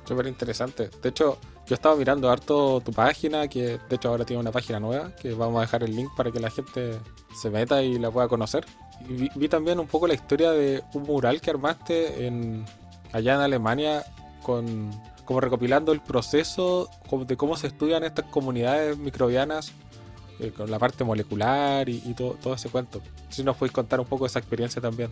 Súper 0.06 0.26
interesante. 0.26 0.90
De 1.02 1.10
hecho, 1.10 1.38
yo 1.68 1.76
estaba 1.76 1.98
mirando 1.98 2.32
harto 2.32 2.80
tu 2.80 2.94
página, 2.94 3.50
que 3.50 3.78
de 3.90 3.96
hecho 3.98 4.08
ahora 4.08 4.24
tiene 4.24 4.40
una 4.40 4.54
página 4.54 4.80
nueva, 4.80 5.14
que 5.18 5.34
vamos 5.34 5.58
a 5.58 5.62
dejar 5.64 5.84
el 5.84 5.94
link 5.94 6.16
para 6.16 6.32
que 6.32 6.40
la 6.40 6.50
gente 6.50 6.98
se 7.36 7.50
meta 7.50 7.84
y 7.84 8.00
la 8.00 8.10
pueda 8.10 8.30
conocer. 8.30 8.66
Y 9.02 9.30
vi, 9.38 9.50
también 9.50 9.82
un 9.82 9.88
poco 9.88 10.08
la 10.08 10.14
historia 10.14 10.52
de 10.52 10.82
un 10.94 11.04
mural 11.04 11.42
que 11.42 11.50
armaste 11.50 12.26
en, 12.26 12.64
allá 13.12 13.34
en 13.34 13.42
Alemania 13.42 14.06
con 14.44 14.92
como 15.26 15.42
recopilando 15.42 15.92
el 15.92 16.00
proceso 16.00 16.90
de 17.28 17.36
cómo 17.36 17.58
se 17.58 17.68
estudian 17.68 18.06
estas 18.06 18.28
comunidades 18.28 18.98
microbianas 18.98 19.74
eh, 20.40 20.52
con 20.52 20.70
la 20.70 20.80
parte 20.80 21.04
molecular 21.04 21.88
y, 21.90 22.14
todo, 22.14 22.38
todo, 22.42 22.54
ese 22.56 22.70
cuento. 22.70 23.02
Si 23.30 23.44
nos 23.44 23.58
podéis 23.58 23.74
contar 23.74 24.00
un 24.00 24.06
poco 24.06 24.26
esa 24.26 24.40
experiencia 24.40 24.82
también. 24.82 25.10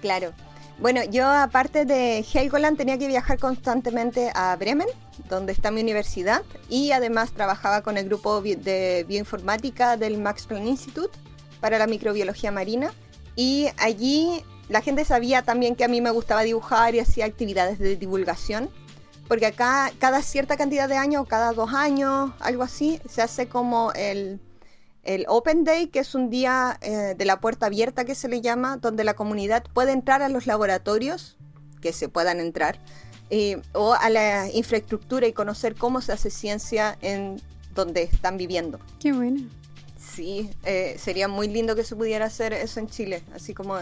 Claro. 0.00 0.32
Bueno, 0.78 1.04
yo 1.04 1.26
aparte 1.26 1.84
de 1.84 2.24
Helgoland 2.24 2.76
tenía 2.76 2.98
que 2.98 3.06
viajar 3.06 3.38
constantemente 3.38 4.32
a 4.34 4.56
Bremen, 4.56 4.88
donde 5.28 5.52
está 5.52 5.70
mi 5.70 5.80
universidad, 5.80 6.42
y 6.68 6.90
además 6.90 7.32
trabajaba 7.32 7.82
con 7.82 7.96
el 7.96 8.06
grupo 8.06 8.40
de 8.40 9.04
bioinformática 9.08 9.96
del 9.96 10.18
Max 10.18 10.46
Planck 10.46 10.66
Institute 10.66 11.16
para 11.60 11.78
la 11.78 11.86
microbiología 11.86 12.50
marina. 12.50 12.92
Y 13.36 13.68
allí 13.78 14.42
la 14.68 14.80
gente 14.80 15.04
sabía 15.04 15.42
también 15.42 15.76
que 15.76 15.84
a 15.84 15.88
mí 15.88 16.00
me 16.00 16.10
gustaba 16.10 16.42
dibujar 16.42 16.94
y 16.94 17.00
hacía 17.00 17.26
actividades 17.26 17.78
de 17.78 17.96
divulgación, 17.96 18.68
porque 19.28 19.46
acá 19.46 19.90
cada 19.98 20.22
cierta 20.22 20.56
cantidad 20.56 20.88
de 20.88 20.96
años, 20.96 21.26
cada 21.26 21.52
dos 21.52 21.72
años, 21.74 22.32
algo 22.40 22.62
así, 22.62 23.00
se 23.08 23.22
hace 23.22 23.48
como 23.48 23.92
el 23.92 24.40
el 25.04 25.26
Open 25.28 25.64
Day, 25.64 25.88
que 25.88 26.00
es 26.00 26.14
un 26.14 26.30
día 26.30 26.78
eh, 26.80 27.14
de 27.16 27.24
la 27.24 27.40
puerta 27.40 27.66
abierta 27.66 28.04
que 28.04 28.14
se 28.14 28.28
le 28.28 28.40
llama, 28.40 28.78
donde 28.78 29.04
la 29.04 29.14
comunidad 29.14 29.64
puede 29.72 29.92
entrar 29.92 30.22
a 30.22 30.28
los 30.28 30.46
laboratorios 30.46 31.36
que 31.80 31.92
se 31.92 32.08
puedan 32.08 32.40
entrar 32.40 32.78
eh, 33.30 33.60
o 33.72 33.92
a 33.94 34.08
la 34.10 34.50
infraestructura 34.50 35.26
y 35.26 35.32
conocer 35.32 35.74
cómo 35.74 36.00
se 36.00 36.12
hace 36.12 36.30
ciencia 36.30 36.96
en 37.02 37.40
donde 37.74 38.02
están 38.02 38.36
viviendo. 38.36 38.80
Qué 39.00 39.12
bueno. 39.12 39.42
Sí, 39.98 40.50
eh, 40.64 40.96
sería 40.98 41.28
muy 41.28 41.48
lindo 41.48 41.74
que 41.74 41.82
se 41.82 41.96
pudiera 41.96 42.26
hacer 42.26 42.52
eso 42.52 42.78
en 42.78 42.88
Chile, 42.88 43.22
así 43.34 43.52
como 43.52 43.76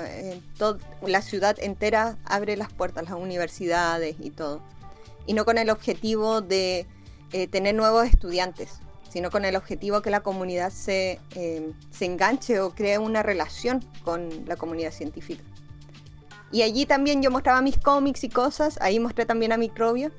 toda 0.57 0.79
la 1.07 1.21
ciudad 1.21 1.57
entera 1.61 2.17
abre 2.25 2.57
las 2.57 2.73
puertas, 2.73 3.05
las 3.05 3.19
universidades 3.19 4.17
y 4.19 4.31
todo. 4.31 4.63
Y 5.26 5.35
no 5.35 5.45
con 5.45 5.59
el 5.59 5.71
objetivo 5.71 6.41
de 6.41 6.87
tener 7.50 7.75
nuevos 7.75 8.07
estudiantes, 8.07 8.83
sino 9.12 9.31
con 9.31 9.45
el 9.45 9.57
objetivo 9.57 10.00
que 10.00 10.09
la 10.09 10.21
comunidad 10.21 10.71
se, 10.71 11.21
eh, 11.35 11.73
se 11.91 12.07
enganche 12.07 12.61
o 12.61 12.75
cree 12.75 12.97
una 12.97 13.23
relación 13.23 13.85
con 14.05 14.31
la 14.47 14.57
comunidad 14.57 14.91
científica. 14.91 15.45
Y 16.50 16.62
allí 16.62 16.87
también 16.87 17.21
yo 17.21 17.31
mostraba 17.31 17.61
mis 17.61 17.76
cómics 17.76 18.25
y 18.25 18.31
cosas, 18.31 18.79
ahí 18.81 18.99
mostré 18.99 19.26
también 19.26 19.52
a 19.52 19.59
Microbio. 19.59 20.11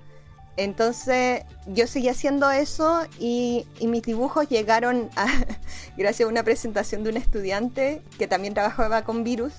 Entonces 0.57 1.43
yo 1.65 1.87
seguí 1.87 2.07
haciendo 2.07 2.51
eso 2.51 3.01
y, 3.19 3.65
y, 3.79 3.87
mis 3.87 4.03
dibujos 4.03 4.47
llegaron 4.47 5.09
a, 5.15 5.25
gracias 5.97 6.27
a 6.27 6.31
una 6.31 6.43
presentación 6.43 7.03
de 7.03 7.09
un 7.09 7.17
estudiante 7.17 8.03
que 8.19 8.27
también 8.27 8.53
trabajaba 8.53 9.03
con 9.03 9.23
virus, 9.23 9.53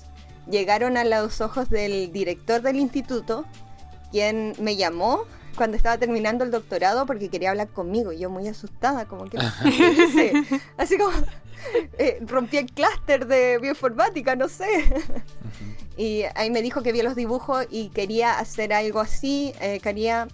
llegaron 0.49 0.95
a 0.95 1.03
los 1.03 1.41
ojos 1.41 1.69
del 1.69 2.13
director 2.13 2.61
del 2.61 2.77
instituto, 2.77 3.43
quien 4.11 4.53
me 4.59 4.75
llamó 4.75 5.25
cuando 5.55 5.77
estaba 5.77 5.97
terminando 5.97 6.43
el 6.43 6.51
doctorado 6.51 7.05
porque 7.05 7.29
quería 7.29 7.49
hablar 7.49 7.69
conmigo. 7.69 8.11
Y 8.11 8.19
yo 8.19 8.29
muy 8.29 8.47
asustada, 8.47 9.05
como 9.05 9.25
que... 9.25 9.37
así 10.77 10.97
como... 10.97 11.11
Eh, 11.97 12.19
rompí 12.21 12.57
el 12.57 12.71
clúster 12.71 13.25
de 13.25 13.57
bioinformática, 13.57 14.35
no 14.35 14.49
sé. 14.49 14.67
y 15.97 16.23
ahí 16.35 16.51
me 16.51 16.61
dijo 16.61 16.83
que 16.83 16.91
vio 16.91 17.03
los 17.03 17.15
dibujos 17.15 17.65
y 17.71 17.89
quería 17.89 18.37
hacer 18.37 18.73
algo 18.73 18.99
así. 18.99 19.53
Eh, 19.61 19.79
quería... 19.81 20.27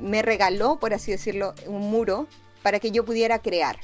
Me 0.00 0.22
regaló, 0.22 0.78
por 0.78 0.94
así 0.94 1.10
decirlo, 1.10 1.54
un 1.66 1.90
muro 1.90 2.28
para 2.62 2.78
que 2.78 2.90
yo 2.90 3.04
pudiera 3.04 3.40
crear 3.40 3.78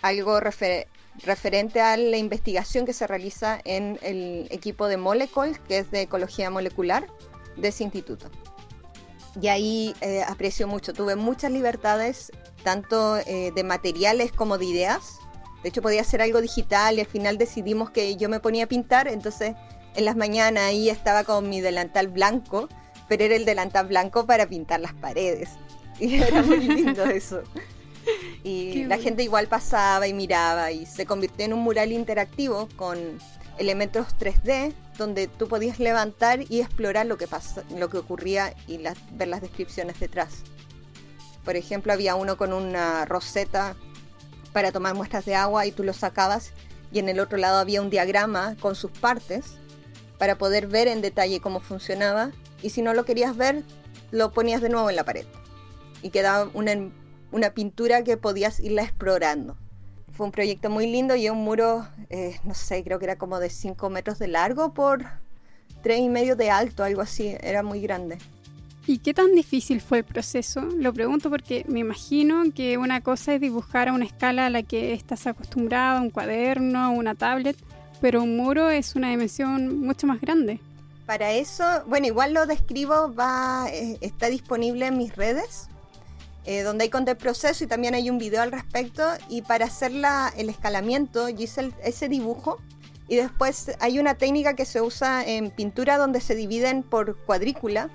algo 0.00 0.40
referente 0.40 1.80
a 1.80 1.96
la 1.96 2.16
investigación 2.16 2.86
que 2.86 2.92
se 2.92 3.06
realiza 3.06 3.60
en 3.64 3.98
el 4.02 4.46
equipo 4.50 4.86
de 4.86 4.96
Molecule, 4.96 5.58
que 5.68 5.78
es 5.78 5.90
de 5.90 6.02
ecología 6.02 6.48
molecular 6.50 7.06
de 7.56 7.68
ese 7.68 7.84
instituto 7.84 8.30
y 9.40 9.48
ahí 9.48 9.94
eh, 10.00 10.22
aprecio 10.26 10.66
mucho. 10.66 10.92
Tuve 10.92 11.16
muchas 11.16 11.50
libertades, 11.50 12.32
tanto 12.62 13.18
eh, 13.18 13.52
de 13.54 13.64
materiales 13.64 14.32
como 14.32 14.58
de 14.58 14.66
ideas. 14.66 15.18
De 15.62 15.68
hecho, 15.68 15.82
podía 15.82 16.00
hacer 16.00 16.22
algo 16.22 16.40
digital 16.40 16.96
y 16.96 17.00
al 17.00 17.06
final 17.06 17.38
decidimos 17.38 17.90
que 17.90 18.16
yo 18.16 18.28
me 18.28 18.40
ponía 18.40 18.64
a 18.64 18.66
pintar. 18.66 19.08
Entonces, 19.08 19.54
en 19.94 20.04
las 20.04 20.16
mañanas 20.16 20.64
ahí 20.64 20.88
estaba 20.88 21.24
con 21.24 21.48
mi 21.48 21.60
delantal 21.60 22.08
blanco, 22.08 22.68
pero 23.08 23.24
era 23.24 23.36
el 23.36 23.44
delantal 23.44 23.86
blanco 23.86 24.26
para 24.26 24.46
pintar 24.46 24.80
las 24.80 24.94
paredes. 24.94 25.50
Y 25.98 26.16
era 26.16 26.42
muy 26.42 26.58
lindo 26.58 27.04
eso. 27.06 27.42
Y 28.44 28.84
la 28.84 28.98
gente 28.98 29.22
igual 29.22 29.48
pasaba 29.48 30.06
y 30.06 30.12
miraba 30.12 30.70
y 30.70 30.84
se 30.84 31.06
convirtió 31.06 31.46
en 31.46 31.54
un 31.54 31.60
mural 31.60 31.90
interactivo 31.90 32.68
con 32.76 33.18
elementos 33.58 34.08
3D 34.18 34.74
donde 34.98 35.28
tú 35.28 35.48
podías 35.48 35.78
levantar 35.78 36.44
y 36.48 36.60
explorar 36.60 37.06
lo 37.06 37.18
que, 37.18 37.26
pasa, 37.26 37.62
lo 37.76 37.88
que 37.88 37.98
ocurría 37.98 38.54
y 38.66 38.78
ver 39.12 39.28
las 39.28 39.40
descripciones 39.40 40.00
detrás. 40.00 40.42
Por 41.44 41.56
ejemplo, 41.56 41.92
había 41.92 42.14
uno 42.14 42.36
con 42.36 42.52
una 42.52 43.04
roseta 43.04 43.76
para 44.52 44.72
tomar 44.72 44.94
muestras 44.94 45.24
de 45.26 45.34
agua 45.34 45.66
y 45.66 45.72
tú 45.72 45.84
lo 45.84 45.92
sacabas 45.92 46.52
y 46.92 46.98
en 46.98 47.08
el 47.08 47.20
otro 47.20 47.38
lado 47.38 47.58
había 47.58 47.82
un 47.82 47.90
diagrama 47.90 48.56
con 48.58 48.74
sus 48.74 48.90
partes 48.90 49.58
para 50.18 50.38
poder 50.38 50.66
ver 50.66 50.88
en 50.88 51.02
detalle 51.02 51.40
cómo 51.40 51.60
funcionaba 51.60 52.30
y 52.62 52.70
si 52.70 52.82
no 52.82 52.94
lo 52.94 53.04
querías 53.04 53.36
ver, 53.36 53.62
lo 54.10 54.32
ponías 54.32 54.62
de 54.62 54.70
nuevo 54.70 54.88
en 54.88 54.96
la 54.96 55.04
pared 55.04 55.26
y 56.02 56.10
quedaba 56.10 56.50
una, 56.54 56.72
una 57.32 57.50
pintura 57.50 58.02
que 58.02 58.16
podías 58.16 58.60
irla 58.60 58.82
explorando. 58.82 59.56
Fue 60.16 60.24
un 60.24 60.32
proyecto 60.32 60.70
muy 60.70 60.86
lindo 60.86 61.14
y 61.14 61.28
un 61.28 61.38
muro, 61.38 61.86
eh, 62.08 62.40
no 62.44 62.54
sé, 62.54 62.82
creo 62.82 62.98
que 62.98 63.04
era 63.04 63.16
como 63.16 63.38
de 63.38 63.50
5 63.50 63.90
metros 63.90 64.18
de 64.18 64.28
largo 64.28 64.72
por 64.72 65.04
3 65.82 66.00
y 66.00 66.08
medio 66.08 66.36
de 66.36 66.50
alto, 66.50 66.84
algo 66.84 67.02
así, 67.02 67.36
era 67.40 67.62
muy 67.62 67.82
grande. 67.82 68.16
¿Y 68.86 68.98
qué 68.98 69.12
tan 69.12 69.34
difícil 69.34 69.80
fue 69.80 69.98
el 69.98 70.04
proceso? 70.04 70.62
Lo 70.62 70.94
pregunto 70.94 71.28
porque 71.28 71.66
me 71.68 71.80
imagino 71.80 72.44
que 72.54 72.78
una 72.78 73.02
cosa 73.02 73.34
es 73.34 73.40
dibujar 73.42 73.88
a 73.88 73.92
una 73.92 74.06
escala 74.06 74.46
a 74.46 74.50
la 74.50 74.62
que 74.62 74.94
estás 74.94 75.26
acostumbrado, 75.26 76.00
un 76.00 76.10
cuaderno, 76.10 76.92
una 76.92 77.14
tablet, 77.14 77.56
pero 78.00 78.22
un 78.22 78.36
muro 78.36 78.70
es 78.70 78.96
una 78.96 79.10
dimensión 79.10 79.80
mucho 79.80 80.06
más 80.06 80.20
grande. 80.20 80.60
Para 81.04 81.32
eso, 81.32 81.64
bueno, 81.86 82.06
igual 82.06 82.32
lo 82.32 82.46
describo, 82.46 83.12
va, 83.12 83.66
eh, 83.70 83.98
está 84.00 84.28
disponible 84.28 84.86
en 84.86 84.96
mis 84.96 85.14
redes. 85.14 85.68
Eh, 86.46 86.62
donde 86.62 86.84
hay 86.84 86.90
conté 86.90 87.10
el 87.10 87.16
proceso 87.16 87.64
y 87.64 87.66
también 87.66 87.94
hay 87.94 88.08
un 88.08 88.18
video 88.18 88.40
al 88.40 88.52
respecto. 88.52 89.02
Y 89.28 89.42
para 89.42 89.66
hacer 89.66 89.92
el 90.36 90.48
escalamiento, 90.48 91.28
yo 91.28 91.42
hice 91.42 91.72
ese 91.82 92.08
dibujo. 92.08 92.58
Y 93.08 93.16
después 93.16 93.72
hay 93.80 93.98
una 93.98 94.14
técnica 94.14 94.54
que 94.54 94.64
se 94.64 94.80
usa 94.80 95.24
en 95.24 95.50
pintura 95.50 95.98
donde 95.98 96.20
se 96.20 96.36
dividen 96.36 96.84
por 96.84 97.16
cuadrícula. 97.24 97.90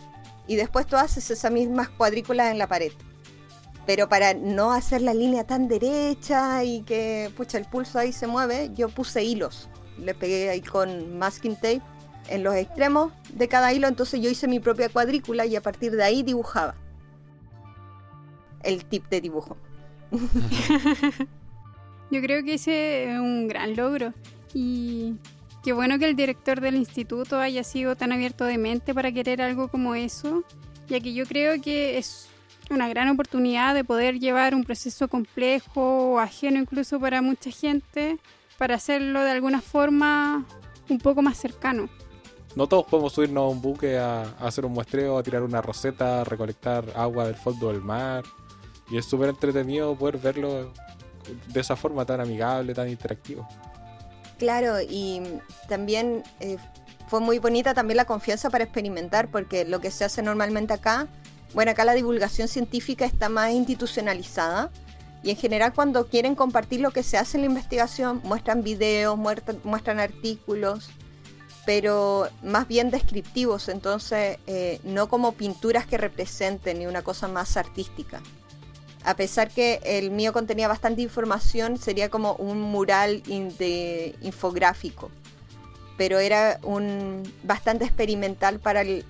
Y 0.48 0.58
después 0.58 0.86
tú 0.86 0.98
haces 0.98 1.32
esas 1.32 1.52
mismas 1.52 1.88
cuadrículas 1.90 2.52
en 2.52 2.58
la 2.58 2.68
pared. 2.68 2.92
Pero 3.86 4.10
para 4.10 4.34
no 4.34 4.74
hacer 4.74 5.02
la 5.02 5.14
línea 5.14 5.46
tan 5.46 5.70
derecha 5.70 6.64
y 6.64 6.82
que 6.82 7.32
pucha, 7.36 7.58
el 7.58 7.66
pulso 7.66 8.00
ahí 8.00 8.12
se 8.12 8.28
mueve, 8.28 8.72
yo 8.76 8.90
puse 8.90 9.24
hilos. 9.24 9.70
Le 9.98 10.14
pegué 10.14 10.50
ahí 10.50 10.62
con 10.62 11.18
masking 11.18 11.56
tape 11.56 11.82
en 12.28 12.44
los 12.44 12.56
extremos 12.56 13.14
de 13.34 13.48
cada 13.48 13.72
hilo. 13.72 13.88
Entonces 13.88 14.20
yo 14.20 14.30
hice 14.30 14.48
mi 14.48 14.60
propia 14.60 14.90
cuadrícula 14.90 15.46
y 15.46 15.56
a 15.56 15.62
partir 15.62 15.96
de 15.96 16.04
ahí 16.04 16.22
dibujaba 16.22 16.76
el 18.64 18.86
tip 18.86 19.08
de 19.10 19.22
dibujo. 19.22 19.58
Yo 22.12 22.22
creo 22.22 22.44
que 22.44 22.56
ese 22.56 23.12
es 23.12 23.20
un 23.20 23.48
gran 23.48 23.76
logro 23.76 24.14
y 24.54 25.16
qué 25.64 25.72
bueno 25.72 25.98
que 25.98 26.10
el 26.10 26.16
director 26.16 26.60
del 26.60 26.76
instituto 26.76 27.40
haya 27.40 27.64
sido 27.64 27.96
tan 27.96 28.12
abierto 28.12 28.44
de 28.44 28.58
mente 28.58 28.94
para 28.94 29.12
querer 29.12 29.42
algo 29.42 29.70
como 29.70 29.96
eso 29.96 30.44
ya 30.92 31.00
que 31.00 31.14
yo 31.14 31.26
creo 31.26 31.60
que 31.62 31.98
es 31.98 32.28
una 32.70 32.88
gran 32.90 33.10
oportunidad 33.10 33.74
de 33.74 33.84
poder 33.84 34.20
llevar 34.20 34.54
un 34.54 34.64
proceso 34.64 35.08
complejo 35.08 36.14
o 36.14 36.20
ajeno 36.20 36.60
incluso 36.60 37.00
para 37.00 37.22
mucha 37.22 37.50
gente, 37.50 38.20
para 38.58 38.76
hacerlo 38.76 39.22
de 39.22 39.32
alguna 39.32 39.62
forma 39.62 40.46
un 40.90 41.00
poco 41.00 41.22
más 41.22 41.38
cercano. 41.38 41.90
No 42.56 42.68
todos 42.68 42.86
podemos 42.86 43.14
subirnos 43.14 43.44
a 43.44 43.48
un 43.48 43.62
buque 43.62 43.98
a, 43.98 44.24
hacer 44.40 44.66
un 44.66 44.74
muestreo, 44.74 45.18
a 45.18 45.24
tirar 45.24 45.44
una 45.44 45.62
roseta, 45.62 46.22
a 46.22 46.24
recolectar 46.26 46.84
agua 46.96 47.26
del 47.26 47.36
fondo 47.36 47.70
del 47.70 47.82
mar. 47.82 48.24
Y 48.92 48.98
es 48.98 49.06
súper 49.06 49.30
entretenido 49.30 49.96
poder 49.96 50.18
verlo 50.18 50.74
de 51.48 51.60
esa 51.60 51.76
forma 51.76 52.06
tan 52.06 52.20
amigable, 52.20 52.74
tan 52.74 52.90
interactivo. 52.90 53.48
Claro, 54.38 54.82
y 54.82 55.22
también 55.70 56.24
eh, 56.40 56.58
fue 57.08 57.22
muy 57.22 57.40
bonita 57.40 57.74
también 57.74 57.98
la 57.98 58.06
confianza 58.06 58.50
para 58.50 58.66
experimentar, 58.66 59.30
porque 59.30 59.66
lo 59.66 59.80
que 59.80 59.92
se 59.92 60.04
hace 60.04 60.22
normalmente 60.22 60.74
acá, 60.74 61.08
bueno, 61.54 61.72
acá 61.72 61.86
la 61.86 61.94
divulgación 61.94 62.48
científica 62.48 63.06
está 63.06 63.30
más 63.30 63.52
institucionalizada. 63.52 64.72
Y 65.24 65.30
en 65.30 65.38
general 65.38 65.74
cuando 65.74 66.08
quieren 66.08 66.34
compartir 66.34 66.82
lo 66.82 66.92
que 66.92 67.04
se 67.04 67.18
hace 67.18 67.38
en 67.38 67.44
la 67.44 67.50
investigación, 67.50 68.22
muestran 68.24 68.64
videos, 68.64 69.18
muestran, 69.18 70.00
artículos, 70.00 70.90
pero 71.66 72.28
más 72.42 72.68
bien 72.68 72.90
descriptivos, 72.90 73.70
entonces 73.70 74.40
eh, 74.48 74.80
no 74.84 75.08
como 75.08 75.34
pinturas 75.34 75.86
que 75.86 76.00
representen 76.00 76.80
ni 76.80 76.88
una 76.88 77.04
cosa 77.04 77.28
más 77.28 77.56
artística 77.56 78.20
a 79.04 79.16
pesar 79.16 79.50
que 79.50 79.80
el 79.84 80.12
mío 80.12 80.34
contenía 80.34 80.68
bastante 80.68 81.02
información, 81.02 81.78
sería 81.78 82.10
como 82.10 82.36
un 82.36 82.62
mural 82.62 83.24
de 83.24 84.16
infográfico, 84.22 85.10
pero 85.98 86.20
era 86.20 86.60
un 86.64 87.24
bastante 87.44 87.86
experimental 87.86 88.60
para 88.60 88.82
el, 88.82 89.06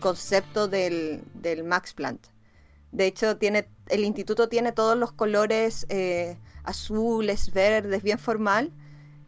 concepto 0.00 0.68
del, 0.68 1.22
Max 1.64 1.92
Planck. 1.92 2.20
De 2.92 3.06
hecho, 3.06 3.36
tiene, 3.36 3.68
el 3.88 4.04
instituto 4.04 4.48
tiene 4.48 4.72
todos 4.72 4.96
los 4.96 5.12
colores 5.12 5.86
eh, 5.88 6.36
azules, 6.64 7.52
verdes, 7.52 8.02
bien 8.02 8.18
formal, 8.18 8.72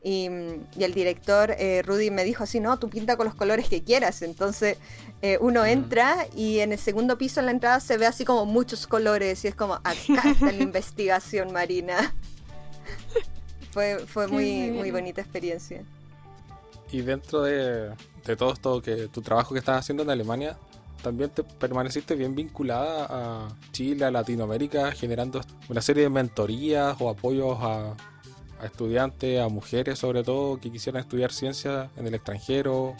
y, 0.02 0.26
el 0.26 0.94
director 0.94 1.54
eh, 1.58 1.82
Rudy 1.82 2.10
me 2.10 2.24
dijo 2.24 2.44
así, 2.44 2.58
no, 2.58 2.78
tú 2.78 2.88
pinta 2.88 3.16
con 3.16 3.26
los 3.26 3.34
colores 3.34 3.68
que 3.68 3.82
quieras. 3.82 4.22
Entonces 4.22 4.78
eh, 5.22 5.38
uno 5.40 5.64
entra 5.64 6.26
y 6.34 6.60
en 6.60 6.72
el 6.72 6.78
segundo 6.78 7.18
piso 7.18 7.40
en 7.40 7.46
la 7.46 7.52
entrada 7.52 7.80
se 7.80 7.98
ve 7.98 8.06
así 8.06 8.24
como 8.24 8.46
muchos 8.46 8.86
colores 8.86 9.44
y 9.44 9.48
es 9.48 9.54
como, 9.54 9.74
acá 9.74 10.30
está 10.30 10.52
la 10.52 10.52
investigación 10.62 11.52
marina. 11.52 12.14
fue 13.72 13.98
fue 14.06 14.26
muy, 14.26 14.70
muy 14.70 14.90
bonita 14.90 15.20
experiencia. 15.20 15.82
Y 16.90 17.02
dentro 17.02 17.42
de, 17.42 17.90
de 18.24 18.36
todo 18.36 18.52
esto, 18.52 18.82
que 18.82 19.08
tu 19.08 19.22
trabajo 19.22 19.54
que 19.54 19.60
estás 19.60 19.78
haciendo 19.78 20.02
en 20.02 20.10
Alemania, 20.10 20.58
también 21.02 21.30
te 21.30 21.44
permaneciste 21.44 22.14
bien 22.14 22.34
vinculada 22.34 23.06
a 23.08 23.48
Chile, 23.70 24.06
a 24.06 24.10
Latinoamérica, 24.10 24.90
generando 24.92 25.40
una 25.68 25.80
serie 25.80 26.04
de 26.04 26.10
mentorías 26.10 26.96
o 27.00 27.08
apoyos 27.08 27.58
a, 27.60 27.94
a 28.60 28.66
estudiantes, 28.66 29.40
a 29.40 29.48
mujeres 29.48 29.98
sobre 29.98 30.22
todo, 30.22 30.60
que 30.60 30.70
quisieran 30.70 31.00
estudiar 31.00 31.32
ciencia 31.32 31.90
en 31.96 32.06
el 32.06 32.14
extranjero. 32.14 32.94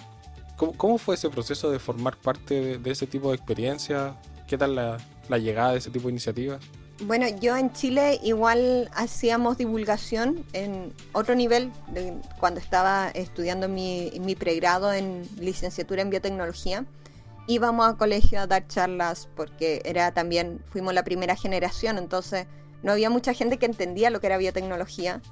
¿Cómo, 0.57 0.99
fue 0.99 1.15
ese 1.15 1.31
proceso 1.31 1.71
de 1.71 1.79
formar 1.79 2.17
parte 2.17 2.79
de, 2.79 2.91
ese 2.91 3.07
tipo 3.07 3.31
de 3.31 3.37
experiencia? 3.37 4.15
¿Qué 4.47 4.59
tal 4.59 4.75
la, 4.75 4.99
llegada 5.39 5.73
de 5.73 5.79
ese 5.79 5.91
tipo 5.91 6.09
de 6.09 6.13
iniciativas? 6.13 6.61
Bueno, 7.05 7.27
yo 7.41 7.57
en 7.57 7.73
Chile 7.73 8.21
igual 8.23 8.91
hacíamos 8.95 9.57
divulgación 9.57 10.45
en 10.53 10.93
otro 11.13 11.35
nivel, 11.35 11.73
cuando 12.39 12.61
estaba 12.61 13.09
estudiando 13.09 13.69
mi, 13.69 14.13
mi 14.21 14.35
pregrado 14.35 14.93
en 14.93 15.27
licenciatura 15.39 16.03
en 16.03 16.11
biotecnología. 16.11 16.85
Íbamos 17.47 17.89
a 17.89 17.97
colegio 17.97 18.39
a 18.41 18.47
dar 18.47 18.69
charlas 18.69 19.31
porque 19.35 19.81
era 19.87 20.13
también, 20.13 20.63
fuimos 20.67 20.93
la 20.93 21.05
primera 21.05 21.37
generación, 21.37 21.97
entonces 21.97 22.47
no 22.83 22.93
había 22.93 23.09
mucha 23.09 23.33
gente 23.33 23.57
que 23.57 23.67
entendía 23.67 24.11
lo 24.11 24.21
que 24.21 24.27
era 24.27 24.37
biotecnología 24.37 25.23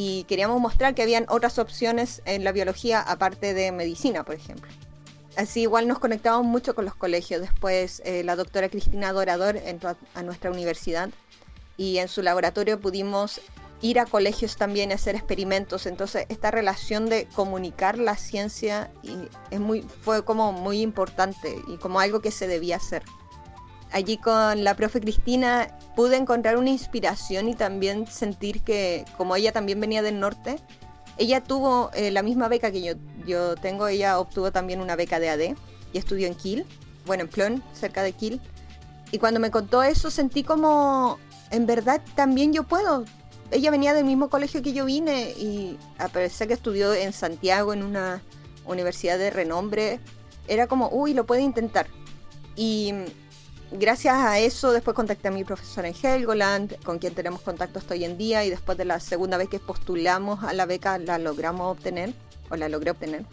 y 0.00 0.22
queríamos 0.28 0.60
mostrar 0.60 0.94
que 0.94 1.02
habían 1.02 1.26
otras 1.28 1.58
opciones 1.58 2.22
en 2.24 2.44
la 2.44 2.52
biología 2.52 3.00
aparte 3.00 3.52
de 3.52 3.72
medicina, 3.72 4.22
por 4.22 4.36
ejemplo. 4.36 4.70
Así 5.36 5.62
igual 5.62 5.88
nos 5.88 5.98
conectamos 5.98 6.46
mucho 6.46 6.76
con 6.76 6.84
los 6.84 6.94
colegios. 6.94 7.40
Después 7.40 8.00
eh, 8.04 8.22
la 8.22 8.36
doctora 8.36 8.68
Cristina 8.68 9.12
Dorador 9.12 9.56
entró 9.56 9.96
a, 10.14 10.22
nuestra 10.22 10.52
universidad 10.52 11.10
y 11.76 11.98
en 11.98 12.06
su 12.06 12.22
laboratorio 12.22 12.78
pudimos 12.78 13.40
ir 13.82 13.98
a 13.98 14.06
colegios 14.06 14.56
también 14.56 14.92
a 14.92 14.94
hacer 14.94 15.16
experimentos. 15.16 15.84
Entonces 15.84 16.26
esta 16.28 16.52
relación 16.52 17.06
de 17.06 17.26
comunicar 17.34 17.98
la 17.98 18.16
ciencia 18.16 18.92
y 19.02 19.16
es 19.50 19.58
muy, 19.58 19.82
fue 19.82 20.24
como 20.24 20.52
muy 20.52 20.80
importante 20.80 21.60
y 21.66 21.76
como 21.78 21.98
algo 21.98 22.20
que 22.20 22.30
se 22.30 22.46
debía 22.46 22.76
hacer 22.76 23.02
allí 23.92 24.18
con 24.18 24.64
la 24.64 24.74
profe 24.74 25.00
Cristina 25.00 25.68
pude 25.96 26.16
encontrar 26.16 26.56
una 26.56 26.70
inspiración 26.70 27.48
y 27.48 27.54
también 27.54 28.06
sentir 28.06 28.62
que, 28.62 29.04
como 29.16 29.36
ella 29.36 29.52
también 29.52 29.80
venía 29.80 30.02
del 30.02 30.20
norte, 30.20 30.56
ella 31.16 31.42
tuvo 31.42 31.90
eh, 31.94 32.10
la 32.10 32.22
misma 32.22 32.48
beca 32.48 32.70
que 32.70 32.82
yo, 32.82 32.94
yo 33.26 33.56
tengo, 33.56 33.88
ella 33.88 34.18
obtuvo 34.18 34.52
también 34.52 34.80
una 34.80 34.96
beca 34.96 35.18
de 35.18 35.30
AD 35.30 35.40
y 35.92 35.98
estudió 35.98 36.26
en 36.26 36.34
Kiel, 36.34 36.66
bueno, 37.06 37.24
en 37.24 37.28
Plön, 37.28 37.62
cerca 37.72 38.02
de 38.02 38.12
Kiel. 38.12 38.40
Y 39.10 39.18
cuando 39.18 39.40
me 39.40 39.50
contó 39.50 39.82
eso 39.82 40.10
sentí 40.10 40.44
como, 40.44 41.18
en 41.50 41.66
verdad 41.66 42.00
también 42.14 42.52
yo 42.52 42.64
puedo. 42.64 43.04
Ella 43.50 43.70
venía 43.70 43.94
del 43.94 44.04
mismo 44.04 44.28
colegio 44.28 44.62
que 44.62 44.74
yo 44.74 44.84
vine 44.84 45.30
y 45.30 45.78
a 45.98 46.08
que 46.08 46.52
estudió 46.52 46.92
en 46.92 47.12
Santiago 47.12 47.72
en 47.72 47.82
una 47.82 48.22
universidad 48.66 49.18
de 49.18 49.30
renombre, 49.30 50.00
era 50.46 50.66
como, 50.66 50.90
uy, 50.90 51.14
lo 51.14 51.24
puede 51.26 51.42
intentar. 51.42 51.86
Y 52.54 52.92
gracias 53.70 54.14
a 54.14 54.38
eso 54.38 54.72
después 54.72 54.94
contacté 54.94 55.28
a 55.28 55.30
mi 55.30 55.44
profesora 55.44 55.88
en 55.88 55.94
Helgoland, 55.94 56.82
con 56.82 56.98
quien 56.98 57.14
tenemos 57.14 57.40
contacto 57.40 57.78
hasta 57.78 57.94
hoy 57.94 58.04
en 58.04 58.18
día, 58.18 58.44
y 58.44 58.50
después 58.50 58.78
de 58.78 58.84
la 58.84 59.00
segunda 59.00 59.36
vez 59.36 59.48
que 59.48 59.58
postulamos 59.58 60.42
a 60.44 60.52
la 60.52 60.66
beca 60.66 60.98
la 60.98 61.18
logramos 61.18 61.70
obtener, 61.70 62.14
o 62.50 62.56
la 62.56 62.68
logré 62.68 62.90
obtener. 62.90 63.24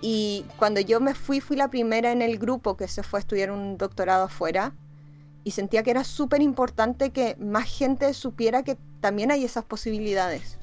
Y 0.00 0.44
cuando 0.58 0.80
yo 0.80 1.00
me 1.00 1.14
fui, 1.14 1.40
fui 1.40 1.56
la 1.56 1.68
primera 1.68 2.12
en 2.12 2.22
el 2.22 2.38
grupo 2.38 2.76
que 2.76 2.88
se 2.88 3.02
fue 3.02 3.18
a 3.18 3.22
estudiar 3.22 3.50
un 3.50 3.78
doctorado 3.78 4.24
afuera, 4.24 4.72
y 5.44 5.50
sentía 5.50 5.82
que 5.82 5.90
era 5.90 6.04
súper 6.04 6.40
importante 6.40 7.10
que 7.10 7.36
más 7.36 7.64
gente 7.64 8.12
supiera 8.14 8.62
que 8.62 8.78
también 9.00 9.30
hay 9.30 9.44
esas 9.44 9.64
posibilidades. 9.64 10.56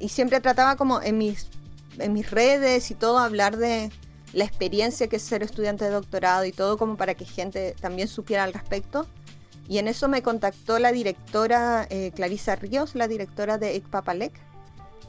Y 0.00 0.08
siempre 0.08 0.40
trataba 0.40 0.76
como 0.76 1.00
en 1.00 1.18
mis, 1.18 1.46
en 1.98 2.12
mis 2.12 2.30
redes 2.30 2.90
y 2.90 2.94
todo 2.94 3.18
hablar 3.18 3.56
de, 3.56 3.92
la 4.34 4.44
experiencia 4.44 5.06
que 5.08 5.16
es 5.16 5.22
ser 5.22 5.42
estudiante 5.42 5.84
de 5.84 5.92
doctorado 5.92 6.44
y 6.44 6.52
todo 6.52 6.76
como 6.76 6.96
para 6.96 7.14
que 7.14 7.24
gente 7.24 7.74
también 7.80 8.08
supiera 8.08 8.44
al 8.44 8.52
respecto. 8.52 9.06
Y 9.68 9.78
en 9.78 9.88
eso 9.88 10.08
me 10.08 10.22
contactó 10.22 10.78
la 10.78 10.92
directora 10.92 11.86
eh, 11.88 12.10
Clarisa 12.14 12.56
Ríos, 12.56 12.94
la 12.94 13.08
directora 13.08 13.56
de 13.56 13.76
ECPAPALEC, 13.76 14.32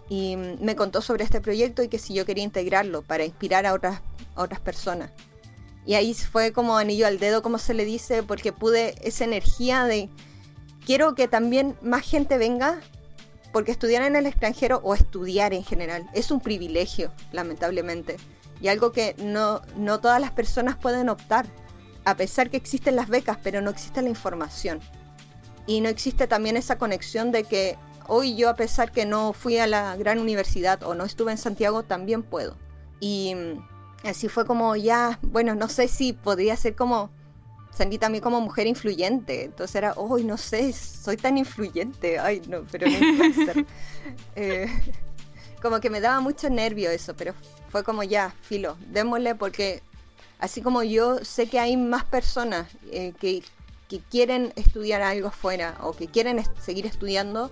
y 0.07 0.37
me 0.37 0.75
contó 0.75 1.01
sobre 1.01 1.23
este 1.23 1.41
proyecto 1.41 1.83
y 1.83 1.89
que 1.89 1.99
si 1.99 2.13
yo 2.13 2.25
quería 2.25 2.43
integrarlo 2.43 3.01
para 3.01 3.25
inspirar 3.25 3.65
a 3.65 3.73
otras, 3.73 4.01
otras 4.35 4.59
personas. 4.59 5.11
Y 5.85 5.95
ahí 5.95 6.13
fue 6.13 6.53
como 6.53 6.77
anillo 6.77 7.05
al 7.07 7.19
dedo, 7.19 7.41
como 7.41 7.57
se 7.57 7.73
le 7.73 7.85
dice, 7.85 8.23
porque 8.23 8.53
pude 8.53 8.95
esa 9.01 9.25
energía 9.25 9.83
de 9.85 10.09
quiero 10.85 11.15
que 11.15 11.27
también 11.27 11.75
más 11.81 12.03
gente 12.03 12.37
venga, 12.37 12.79
porque 13.51 13.71
estudiar 13.71 14.03
en 14.03 14.15
el 14.15 14.25
extranjero 14.25 14.79
o 14.83 14.93
estudiar 14.93 15.53
en 15.53 15.63
general 15.63 16.07
es 16.13 16.31
un 16.31 16.39
privilegio, 16.39 17.11
lamentablemente 17.31 18.17
y 18.61 18.67
algo 18.67 18.91
que 18.91 19.15
no, 19.17 19.61
no 19.77 19.99
todas 19.99 20.21
las 20.21 20.31
personas 20.31 20.75
pueden 20.77 21.09
optar, 21.09 21.45
a 22.05 22.15
pesar 22.15 22.49
que 22.49 22.57
existen 22.57 22.95
las 22.95 23.09
becas, 23.09 23.37
pero 23.43 23.61
no 23.61 23.69
existe 23.69 24.01
la 24.01 24.09
información. 24.09 24.79
Y 25.67 25.81
no 25.81 25.89
existe 25.89 26.27
también 26.27 26.57
esa 26.57 26.77
conexión 26.77 27.31
de 27.31 27.43
que 27.43 27.77
hoy 28.07 28.35
yo, 28.35 28.49
a 28.49 28.55
pesar 28.55 28.91
que 28.91 29.05
no 29.05 29.33
fui 29.33 29.57
a 29.57 29.67
la 29.67 29.95
gran 29.95 30.19
universidad 30.19 30.83
o 30.83 30.93
no 30.93 31.03
estuve 31.05 31.31
en 31.31 31.37
Santiago, 31.37 31.83
también 31.83 32.23
puedo. 32.23 32.57
Y 32.99 33.33
mm, 33.35 34.07
así 34.07 34.29
fue 34.29 34.45
como 34.45 34.75
ya, 34.75 35.19
bueno, 35.21 35.55
no 35.55 35.67
sé 35.67 35.87
si 35.87 36.13
podría 36.13 36.55
ser 36.55 36.75
como, 36.75 37.09
sentí 37.71 37.97
también 37.97 38.23
como 38.23 38.41
mujer 38.41 38.67
influyente. 38.67 39.43
Entonces 39.45 39.75
era, 39.75 39.93
hoy 39.93 40.23
no 40.23 40.37
sé, 40.37 40.71
soy 40.73 41.17
tan 41.17 41.37
influyente. 41.37 42.19
Ay, 42.19 42.41
no, 42.47 42.63
pero 42.71 42.87
no 42.87 43.17
puede 43.17 43.33
ser. 43.45 43.65
Eh, 44.35 44.67
como 45.65 45.79
que 45.79 45.89
me 45.89 45.99
daba 45.99 46.19
mucho 46.19 46.47
nervio 46.47 46.91
eso, 46.91 47.15
pero 47.15 47.33
fue 47.69 47.83
como 47.83 48.03
ya, 48.03 48.35
filo, 48.41 48.77
démosle 48.91 49.33
porque 49.33 49.81
así 50.37 50.61
como 50.61 50.83
yo 50.83 51.25
sé 51.25 51.47
que 51.47 51.59
hay 51.59 51.75
más 51.75 52.03
personas 52.03 52.67
eh, 52.91 53.13
que, 53.19 53.41
quieren 54.11 54.53
estudiar 54.57 55.01
algo 55.01 55.31
fuera 55.31 55.77
o 55.81 55.93
que 55.93 56.07
quieren 56.07 56.43
seguir 56.59 56.85
estudiando 56.85 57.49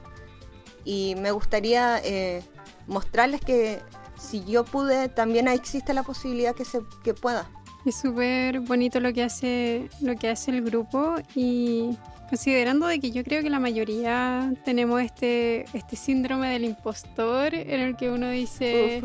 y 0.84 1.16
me 1.16 1.32
gustaría 1.32 2.00
eh, 2.04 2.44
mostrarles 2.86 3.42
que 3.42 3.82
si 4.20 4.44
yo 4.44 4.64
pude, 4.64 5.10
también 5.10 5.48
existe 5.48 5.94
la 5.94 6.04
posibilidad 6.04 6.54
que 6.54 6.66
se 6.66 6.82
que 7.04 7.14
pueda. 7.14 7.50
Es 7.86 7.96
súper 7.96 8.60
bonito 8.60 9.00
lo 9.00 9.12
que 9.14 9.24
hace 9.24 9.90
lo 10.02 10.18
que 10.18 10.30
hace 10.30 10.52
el 10.52 10.64
grupo 10.64 11.16
y 11.34 11.98
considerando 12.34 12.88
de 12.88 13.00
que 13.00 13.12
yo 13.12 13.24
creo 13.24 13.44
que 13.44 13.50
la 13.52 13.60
mayoría 13.60 14.52
tenemos 14.66 15.00
este 15.04 15.66
este 15.72 15.96
síndrome 15.96 16.50
del 16.50 16.64
impostor 16.64 17.54
en 17.54 17.80
el 17.80 17.96
que 17.96 18.10
uno 18.10 18.32
dice 18.32 19.04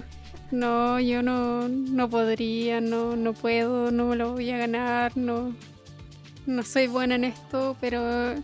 no, 0.50 0.98
yo 0.98 1.22
no, 1.22 1.68
no 1.68 2.08
podría, 2.08 2.80
no, 2.80 3.16
no 3.16 3.34
puedo, 3.34 3.90
no 3.90 4.06
me 4.06 4.16
lo 4.16 4.32
voy 4.32 4.50
a 4.50 4.56
ganar, 4.56 5.14
no, 5.14 5.54
no 6.46 6.62
soy 6.62 6.86
buena 6.86 7.16
en 7.16 7.24
esto, 7.24 7.76
pero, 7.82 8.34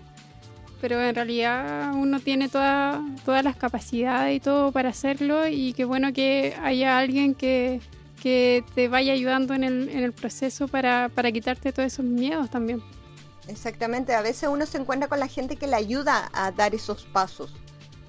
pero 0.83 1.01
en 1.01 1.15
realidad 1.15 1.95
uno 1.95 2.21
tiene 2.21 2.51
toda, 2.51 3.03
todas 3.25 3.43
las 3.43 3.57
capacidades 3.57 4.37
y 4.37 4.41
todo 4.41 4.71
para 4.71 4.91
hacerlo 4.91 5.49
y 5.49 5.73
qué 5.73 5.87
bueno 5.87 6.13
que 6.13 6.55
haya 6.63 6.99
alguien 6.99 7.35
que, 7.35 7.81
que 8.23 8.63
te 8.75 8.89
vaya 8.89 9.15
ayudando 9.15 9.55
en 9.55 9.65
el, 9.65 9.89
en 9.89 10.05
el 10.05 10.13
proceso 10.13 10.69
para, 10.69 11.09
para 11.09 11.33
quitarte 11.33 11.73
todos 11.73 11.87
esos 11.91 12.05
miedos 12.05 12.51
también. 12.51 12.83
Exactamente, 13.49 14.15
a 14.15 14.23
veces 14.23 14.49
uno 14.49 14.65
se 14.67 14.79
encuentra 14.79 15.09
con 15.09 15.21
la 15.21 15.29
gente 15.29 15.57
que 15.57 15.67
le 15.67 15.77
ayuda 15.77 16.31
a 16.33 16.51
dar 16.51 16.75
esos 16.75 17.05
pasos, 17.05 17.53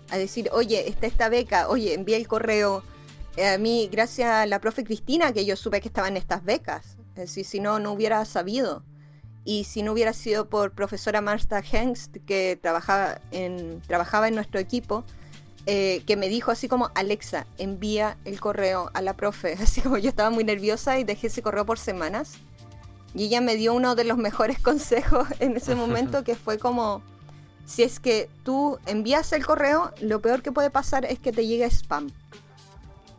a 0.09 0.17
decir, 0.17 0.49
oye, 0.53 0.87
está 0.87 1.07
esta 1.07 1.29
beca, 1.29 1.67
oye, 1.67 1.93
envía 1.93 2.17
el 2.17 2.27
correo. 2.27 2.83
Eh, 3.35 3.47
a 3.47 3.57
mí, 3.57 3.89
gracias 3.91 4.29
a 4.29 4.45
la 4.45 4.59
profe 4.59 4.85
Cristina, 4.85 5.33
que 5.33 5.45
yo 5.45 5.57
supe 5.57 5.81
que 5.81 5.89
estaban 5.89 6.15
estas 6.15 6.43
becas, 6.45 6.95
si 7.25 7.59
no, 7.59 7.79
no 7.79 7.91
hubiera 7.91 8.23
sabido. 8.25 8.83
Y 9.43 9.65
si 9.65 9.83
no 9.83 9.91
hubiera 9.91 10.13
sido 10.13 10.49
por 10.49 10.71
profesora 10.71 11.21
Martha 11.21 11.61
Hengst, 11.61 12.17
que 12.25 12.57
trabajaba 12.59 13.21
en, 13.31 13.81
trabajaba 13.81 14.27
en 14.27 14.35
nuestro 14.35 14.59
equipo, 14.59 15.03
eh, 15.67 16.03
que 16.05 16.15
me 16.15 16.29
dijo 16.29 16.51
así 16.51 16.67
como, 16.67 16.91
Alexa, 16.95 17.45
envía 17.57 18.17
el 18.25 18.39
correo 18.39 18.89
a 18.93 19.01
la 19.01 19.15
profe. 19.15 19.53
Así 19.61 19.81
como 19.81 19.97
yo 19.97 20.09
estaba 20.09 20.29
muy 20.29 20.43
nerviosa 20.43 20.99
y 20.99 21.03
dejé 21.03 21.27
ese 21.27 21.41
correo 21.41 21.65
por 21.65 21.79
semanas. 21.79 22.37
Y 23.15 23.25
ella 23.25 23.39
me 23.39 23.55
dio 23.55 23.73
uno 23.73 23.95
de 23.95 24.03
los 24.03 24.17
mejores 24.17 24.59
consejos 24.61 25.27
en 25.39 25.55
ese 25.55 25.73
momento, 25.73 26.23
que 26.23 26.35
fue 26.35 26.59
como, 26.59 27.01
si 27.65 27.83
es 27.83 27.99
que 27.99 28.29
tú 28.43 28.77
envías 28.85 29.31
el 29.31 29.45
correo, 29.45 29.93
lo 30.01 30.21
peor 30.21 30.41
que 30.41 30.51
puede 30.51 30.69
pasar 30.69 31.05
es 31.05 31.17
que 31.19 31.31
te 31.31 31.47
llegue 31.47 31.65
spam. 31.65 32.11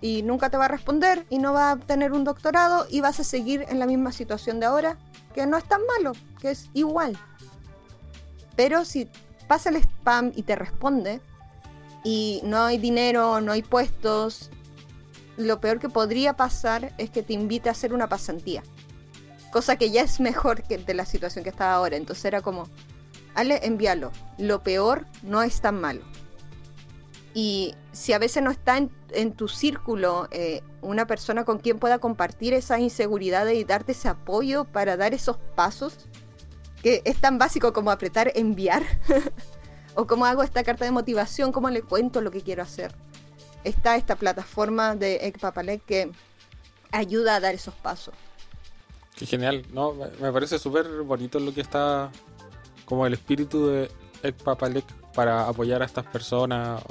Y 0.03 0.23
nunca 0.23 0.51
te 0.51 0.59
va 0.59 0.67
a 0.67 0.69
responder 0.69 1.27
y 1.31 1.39
no 1.39 1.55
va 1.55 1.73
a 1.73 1.77
tener 1.79 2.13
un 2.13 2.23
doctorado 2.23 2.87
y 2.91 3.01
vas 3.01 3.19
a 3.19 3.25
seguir 3.25 3.65
en 3.69 3.79
la 3.79 3.87
misma 3.87 4.13
situación 4.13 4.61
de 4.61 4.67
ahora, 4.67 4.99
que 5.35 5.47
no 5.47 5.57
es 5.57 5.65
tan 5.65 5.81
malo, 5.97 6.13
que 6.39 6.51
es 6.51 6.69
igual. 6.75 7.19
Pero 8.55 8.85
si 8.85 9.09
pasa 9.49 9.71
el 9.71 9.77
spam 9.77 10.33
y 10.37 10.43
te 10.43 10.55
responde, 10.55 11.23
y 12.05 12.41
no 12.45 12.63
hay 12.63 12.77
dinero, 12.79 13.41
no 13.41 13.53
hay 13.53 13.63
puestos, 13.63 14.51
lo 15.39 15.61
peor 15.61 15.81
que 15.81 15.89
podría 15.89 16.35
pasar 16.35 16.93
es 16.99 17.11
que 17.11 17.23
te 17.23 17.33
invite 17.33 17.69
a 17.69 17.73
hacer 17.73 17.95
una 17.95 18.09
pasantía 18.09 18.63
cosa 19.53 19.77
que 19.77 19.91
ya 19.91 20.03
es 20.03 20.21
mejor 20.21 20.63
que 20.63 20.79
de 20.79 20.95
la 20.95 21.05
situación 21.05 21.45
que 21.45 21.51
estaba 21.51 21.75
ahora. 21.75 21.97
Entonces 21.97 22.25
era 22.25 22.43
como, 22.43 22.69
Ale, 23.35 23.61
envíalo. 23.63 24.13
Lo 24.39 24.63
peor 24.63 25.07
no 25.23 25.43
es 25.43 25.61
tan 25.61 25.81
malo. 25.81 26.03
Y 27.35 27.75
si 27.93 28.15
a 28.15 28.19
veces 28.19 28.43
no 28.43 28.51
está 28.51 28.79
en, 28.79 29.33
tu 29.33 29.49
círculo 29.49 30.27
eh, 30.31 30.63
una 30.81 31.07
persona 31.07 31.45
con 31.45 31.59
quien 31.59 31.79
pueda 31.79 31.99
compartir 31.99 32.55
esas 32.55 32.81
inseguridades 32.81 33.59
y 33.59 33.65
darte 33.65 33.93
ese 33.93 34.09
apoyo 34.09 34.65
para 34.65 34.97
dar 34.97 35.13
esos 35.13 35.37
pasos, 35.55 35.99
que 36.83 37.03
es 37.05 37.21
tan 37.21 37.37
básico 37.37 37.75
como 37.75 37.91
apretar 37.91 38.33
enviar, 38.37 38.85
o 39.95 40.07
cómo 40.07 40.25
hago 40.25 40.43
esta 40.43 40.65
carta 40.65 40.87
de 40.87 40.93
motivación, 40.93 41.53
cómo 41.53 41.69
le 41.69 41.83
cuento 41.83 42.23
lo 42.23 42.31
que 42.31 42.41
quiero 42.41 42.63
hacer. 42.63 42.95
Está 43.65 43.97
esta 43.97 44.17
plataforma 44.17 44.95
de 44.95 45.17
Ekpapalek 45.27 45.85
que 45.85 46.13
ayuda 46.91 47.37
a 47.37 47.41
dar 47.41 47.55
esos 47.55 47.75
pasos. 47.75 48.15
Qué 49.17 49.25
genial, 49.25 49.65
¿no? 49.73 49.95
Me 50.21 50.31
parece 50.31 50.59
súper 50.59 50.87
bonito 51.03 51.41
lo 51.41 51.55
que 51.55 51.63
está 51.63 52.11
como 52.85 53.07
el 53.07 53.15
espíritu 53.15 53.67
de 53.67 53.91
el 54.23 54.35
Papalek 54.35 54.85
para 55.15 55.49
apoyar 55.49 55.81
a 55.81 55.87
estas 55.87 56.05
personas. 56.05 56.83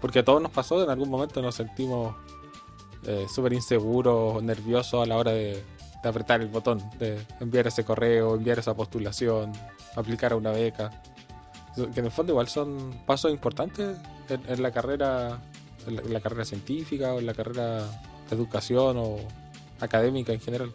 Porque 0.00 0.18
a 0.18 0.24
todos 0.24 0.42
nos 0.42 0.52
pasó, 0.52 0.84
en 0.84 0.90
algún 0.90 1.08
momento 1.08 1.40
nos 1.40 1.54
sentimos 1.54 2.14
eh, 3.06 3.26
súper 3.32 3.54
inseguros, 3.54 4.42
nerviosos 4.42 5.02
a 5.02 5.06
la 5.06 5.16
hora 5.16 5.32
de, 5.32 5.64
apretar 6.04 6.40
el 6.40 6.48
botón, 6.48 6.78
de 6.98 7.18
enviar 7.40 7.66
ese 7.66 7.84
correo, 7.84 8.36
enviar 8.36 8.58
esa 8.58 8.74
postulación, 8.74 9.52
aplicar 9.96 10.32
a 10.32 10.36
una 10.36 10.50
beca. 10.50 10.90
Que 11.74 12.00
en 12.00 12.06
el 12.06 12.12
fondo 12.12 12.32
igual 12.32 12.48
son 12.48 12.92
pasos 13.06 13.32
importantes 13.32 13.96
en, 14.28 14.62
la 14.62 14.70
carrera, 14.70 15.40
en 15.86 16.12
la 16.12 16.20
carrera 16.20 16.44
científica 16.44 17.14
o 17.14 17.18
en 17.18 17.26
la 17.26 17.34
carrera 17.34 17.78
de 18.28 18.36
educación 18.36 18.96
o 18.98 19.16
académica 19.80 20.32
en 20.32 20.40
general 20.40 20.72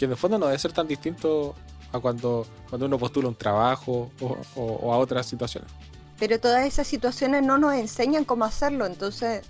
que 0.00 0.06
en 0.06 0.12
el 0.12 0.16
fondo 0.16 0.38
no 0.38 0.46
debe 0.46 0.58
ser 0.58 0.72
tan 0.72 0.88
distinto 0.88 1.54
a 1.92 2.00
cuando, 2.00 2.46
cuando 2.70 2.86
uno 2.86 2.98
postula 2.98 3.28
un 3.28 3.34
trabajo 3.34 4.10
o, 4.56 4.94
a 4.94 4.96
otras 4.96 5.26
situaciones. 5.26 5.70
Pero 6.18 6.40
todas 6.40 6.64
esas 6.64 6.86
situaciones 6.86 7.42
no 7.42 7.58
nos 7.58 7.74
enseñan 7.74 8.24
cómo 8.24 8.46
hacerlo, 8.46 8.86
entonces 8.86 9.42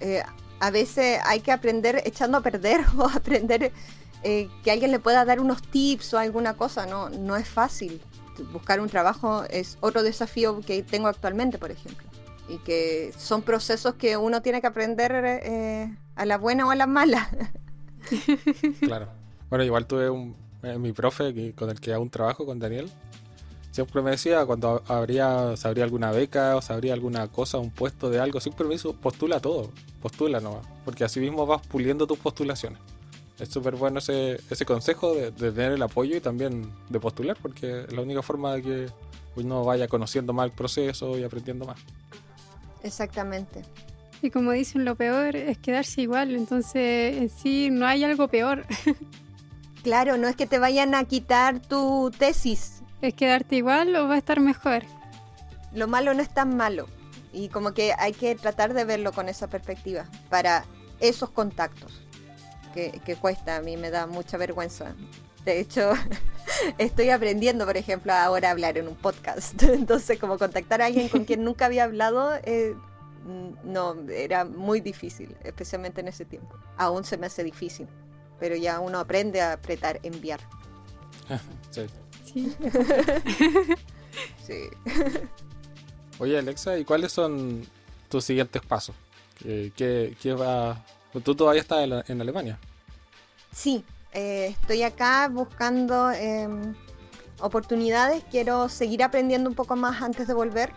eh, 0.00 0.24
a 0.58 0.70
veces 0.72 1.20
hay 1.24 1.38
que 1.38 1.52
aprender 1.52 2.02
echando 2.04 2.38
a 2.38 2.40
perder 2.40 2.84
o 2.98 3.04
aprender 3.04 3.70
eh, 4.24 4.48
que 4.64 4.72
alguien 4.72 4.90
le 4.90 4.98
pueda 4.98 5.24
dar 5.24 5.38
unos 5.38 5.62
tips 5.62 6.14
o 6.14 6.18
alguna 6.18 6.54
cosa, 6.54 6.86
no, 6.86 7.08
no 7.08 7.36
es 7.36 7.48
fácil. 7.48 8.02
Buscar 8.52 8.80
un 8.80 8.88
trabajo 8.88 9.44
es 9.50 9.78
otro 9.80 10.02
desafío 10.02 10.62
que 10.62 10.82
tengo 10.82 11.06
actualmente, 11.06 11.58
por 11.58 11.70
ejemplo. 11.70 12.08
Y 12.48 12.58
que 12.58 13.14
son 13.16 13.42
procesos 13.42 13.94
que 13.94 14.16
uno 14.16 14.42
tiene 14.42 14.60
que 14.60 14.66
aprender 14.66 15.12
eh, 15.14 15.96
a 16.16 16.26
la 16.26 16.38
buena 16.38 16.66
o 16.66 16.72
a 16.72 16.74
la 16.74 16.88
mala. 16.88 17.30
claro. 18.80 19.19
Bueno, 19.50 19.64
igual 19.64 19.86
tuve 19.86 20.08
un, 20.08 20.36
eh, 20.62 20.78
mi 20.78 20.92
profe 20.92 21.52
con 21.54 21.70
el 21.70 21.80
que 21.80 21.92
aún 21.92 22.08
trabajo, 22.08 22.46
con 22.46 22.60
Daniel. 22.60 22.88
Siempre 23.72 24.00
me 24.02 24.12
decía 24.12 24.46
cuando 24.46 24.82
habría, 24.86 25.56
se 25.56 25.66
habría 25.68 25.84
alguna 25.84 26.12
beca 26.12 26.56
o 26.56 26.62
se 26.62 26.72
habría 26.72 26.92
alguna 26.92 27.28
cosa, 27.28 27.58
un 27.58 27.70
puesto 27.70 28.10
de 28.10 28.20
algo, 28.20 28.40
sin 28.40 28.52
permiso, 28.52 28.94
postula 28.94 29.40
todo, 29.40 29.70
postula 30.02 30.40
nomás, 30.40 30.66
porque 30.84 31.04
así 31.04 31.20
mismo 31.20 31.46
vas 31.46 31.64
puliendo 31.66 32.06
tus 32.06 32.18
postulaciones. 32.18 32.80
Es 33.38 33.48
súper 33.48 33.76
bueno 33.76 34.00
ese, 34.00 34.40
ese 34.50 34.64
consejo 34.64 35.14
de, 35.14 35.30
tener 35.32 35.72
el 35.72 35.82
apoyo 35.82 36.16
y 36.16 36.20
también 36.20 36.70
de 36.88 37.00
postular, 37.00 37.36
porque 37.40 37.82
es 37.82 37.92
la 37.92 38.02
única 38.02 38.22
forma 38.22 38.54
de 38.54 38.62
que 38.62 38.86
uno 39.36 39.64
vaya 39.64 39.88
conociendo 39.88 40.32
más 40.32 40.46
el 40.46 40.52
proceso 40.52 41.16
y 41.16 41.22
aprendiendo 41.22 41.64
más. 41.64 41.78
Exactamente. 42.82 43.62
Y 44.20 44.30
como 44.30 44.52
dicen, 44.52 44.84
lo 44.84 44.96
peor 44.96 45.36
es 45.36 45.58
quedarse 45.58 46.02
igual, 46.02 46.34
entonces 46.34 47.16
en 47.16 47.30
sí 47.30 47.70
no 47.70 47.86
hay 47.86 48.04
algo 48.04 48.28
peor. 48.28 48.66
Claro, 49.82 50.18
no 50.18 50.28
es 50.28 50.36
que 50.36 50.46
te 50.46 50.58
vayan 50.58 50.94
a 50.94 51.04
quitar 51.04 51.60
tu 51.60 52.10
tesis. 52.16 52.82
¿Es 53.00 53.14
quedarte 53.14 53.56
igual 53.56 53.94
o 53.96 54.08
va 54.08 54.14
a 54.14 54.18
estar 54.18 54.40
mejor? 54.40 54.82
Lo 55.72 55.88
malo 55.88 56.12
no 56.12 56.20
es 56.20 56.28
tan 56.28 56.56
malo. 56.56 56.86
Y 57.32 57.48
como 57.48 57.72
que 57.72 57.94
hay 57.98 58.12
que 58.12 58.34
tratar 58.34 58.74
de 58.74 58.84
verlo 58.84 59.12
con 59.12 59.28
esa 59.28 59.48
perspectiva 59.48 60.04
para 60.28 60.64
esos 60.98 61.30
contactos. 61.30 62.02
Que, 62.74 63.16
cuesta, 63.20 63.56
a 63.56 63.62
mí 63.62 63.76
me 63.76 63.90
da 63.90 64.06
mucha 64.06 64.36
vergüenza. 64.36 64.94
De 65.44 65.58
hecho, 65.58 65.92
estoy 66.78 67.10
aprendiendo, 67.10 67.64
por 67.64 67.76
ejemplo, 67.76 68.12
ahora 68.12 68.48
a 68.48 68.50
hablar 68.52 68.76
en 68.76 68.86
un 68.86 68.96
podcast. 68.96 69.60
Entonces, 69.62 70.18
como 70.18 70.38
contactar 70.38 70.82
a 70.82 70.86
alguien 70.86 71.08
con 71.08 71.24
quien 71.24 71.42
nunca 71.42 71.66
había 71.66 71.84
hablado, 71.84 72.34
eh, 72.44 72.76
no, 73.64 73.96
era 74.10 74.44
muy 74.44 74.80
difícil, 74.80 75.36
especialmente 75.42 76.00
en 76.02 76.08
ese 76.08 76.26
tiempo. 76.26 76.54
Aún 76.76 77.04
se 77.04 77.16
me 77.16 77.26
hace 77.26 77.42
difícil 77.42 77.88
pero 78.40 78.56
ya 78.56 78.80
uno 78.80 78.98
aprende 78.98 79.40
a 79.40 79.52
apretar 79.52 80.00
enviar. 80.02 80.40
sí. 81.70 81.86
Sí. 82.24 82.56
sí. 84.46 84.70
Oye, 86.18 86.38
Alexa, 86.38 86.78
¿y 86.78 86.84
cuáles 86.84 87.12
son 87.12 87.66
tus 88.08 88.24
siguientes 88.24 88.62
pasos? 88.62 88.94
¿Qué, 89.38 90.14
qué, 90.20 90.34
va? 90.34 90.84
¿Tú 91.24 91.34
todavía 91.34 91.62
estás 91.62 91.88
en, 92.08 92.20
Alemania? 92.20 92.58
Sí, 93.52 93.84
eh, 94.12 94.48
estoy 94.60 94.82
acá 94.82 95.28
buscando 95.28 96.10
em, 96.10 96.74
oportunidades. 97.40 98.22
Quiero 98.30 98.68
seguir 98.68 99.02
aprendiendo 99.02 99.48
un 99.48 99.56
poco 99.56 99.76
más 99.76 100.02
antes 100.02 100.28
de 100.28 100.34
volver. 100.34 100.72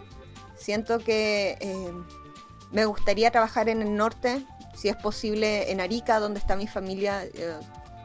Siento 0.56 1.00
que 1.00 1.58
em, 1.60 2.06
me 2.72 2.86
gustaría 2.86 3.30
trabajar 3.30 3.68
en 3.68 3.82
el 3.82 3.96
norte 3.96 4.46
si 4.74 4.90
es 4.90 4.96
posible, 4.96 5.72
en 5.72 5.82
Arica, 5.82 6.20
donde 6.20 6.40
está 6.40 6.56
mi 6.56 6.68
familia, 6.68 7.24
eh, 7.24 7.56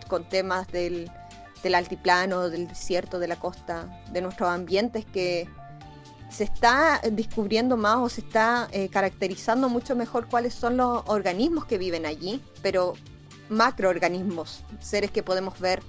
con 0.07 0.29
temas 0.29 0.67
del, 0.69 1.11
altiplano, 1.75 2.49
del 2.49 2.69
desierto, 2.69 3.19
de 3.19 3.29
la 3.29 3.37
costa, 3.37 4.03
de 4.11 4.21
nuestros 4.21 4.49
ambientes 4.49 5.05
que 5.05 5.49
se 6.31 6.45
está 6.45 7.01
descubriendo 7.11 7.77
más 7.77 7.97
o 7.97 8.09
se 8.09 8.21
está 8.21 8.69
eh, 8.73 8.89
caracterizando 8.91 9.69
mucho 9.69 9.97
mejor 9.97 10.29
cuáles 10.29 10.55
son 10.55 10.77
los 10.77 11.03
organismos 11.07 11.65
que 11.65 11.79
viven 11.79 12.05
allí, 12.07 12.43
pero 12.63 12.95
macroorganismos, 13.49 14.63
seres 14.81 15.11
que 15.11 15.23
podemos 15.23 15.59
ver, 15.59 15.83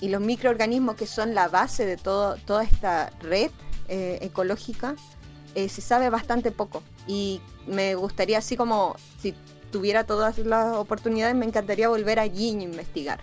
y 0.00 0.08
los 0.08 0.20
microorganismos 0.20 0.96
que 0.96 1.06
son 1.06 1.34
la 1.34 1.48
base 1.48 1.86
de 1.86 1.96
todo, 1.96 2.36
toda 2.46 2.64
esta 2.64 3.10
red 3.20 3.50
eh, 3.88 4.18
ecológica, 4.22 4.96
se 5.54 5.80
sabe 5.80 6.10
bastante 6.10 6.52
poco. 6.52 6.80
Y 7.08 7.40
me 7.66 7.96
gustaría 7.96 8.38
así 8.38 8.56
como, 8.56 8.94
si 9.20 9.34
tuviera 9.70 10.04
todas 10.04 10.38
las 10.38 10.76
oportunidades, 10.76 11.34
me 11.34 11.46
encantaría 11.46 11.88
volver 11.88 12.18
allí 12.18 12.48
e 12.48 12.62
investigar, 12.62 13.20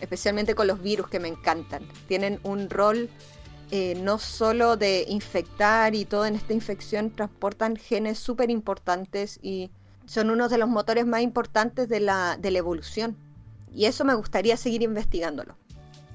especialmente 0.00 0.54
con 0.54 0.66
los 0.66 0.82
virus 0.82 1.08
que 1.08 1.20
me 1.20 1.28
encantan. 1.28 1.82
Tienen 2.08 2.40
un 2.42 2.70
rol 2.70 3.10
eh, 3.74 3.94
no 4.02 4.18
solo 4.18 4.76
de 4.76 5.06
infectar 5.08 5.94
y 5.94 6.04
todo 6.04 6.26
en 6.26 6.34
esta 6.34 6.52
infección, 6.52 7.10
transportan 7.10 7.76
genes 7.76 8.18
súper 8.18 8.50
importantes 8.50 9.38
y 9.40 9.70
son 10.04 10.28
uno 10.28 10.50
de 10.50 10.58
los 10.58 10.68
motores 10.68 11.06
más 11.06 11.22
importantes 11.22 11.88
de 11.88 12.00
la, 12.00 12.36
de 12.38 12.50
la 12.50 12.58
evolución. 12.58 13.16
Y 13.74 13.86
eso 13.86 14.04
me 14.04 14.12
gustaría 14.12 14.58
seguir 14.58 14.82
investigándolo. 14.82 15.56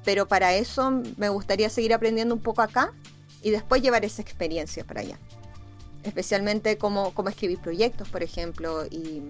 Pero 0.05 0.27
para 0.27 0.53
eso 0.53 1.01
me 1.17 1.29
gustaría 1.29 1.69
seguir 1.69 1.95
aprendiendo 1.95 2.35
un 2.35 2.41
poco 2.41 2.61
acá 2.61 2.93
y 3.41 3.49
después 3.49 3.81
llevar 3.81 4.05
esa 4.05 4.21
experiencia 4.21 4.83
para 4.83 5.01
allá. 5.01 5.17
Especialmente 6.03 6.77
cómo, 6.77 7.11
cómo 7.15 7.29
escribir 7.29 7.59
proyectos, 7.59 8.07
por 8.07 8.21
ejemplo, 8.21 8.85
y, 8.85 9.23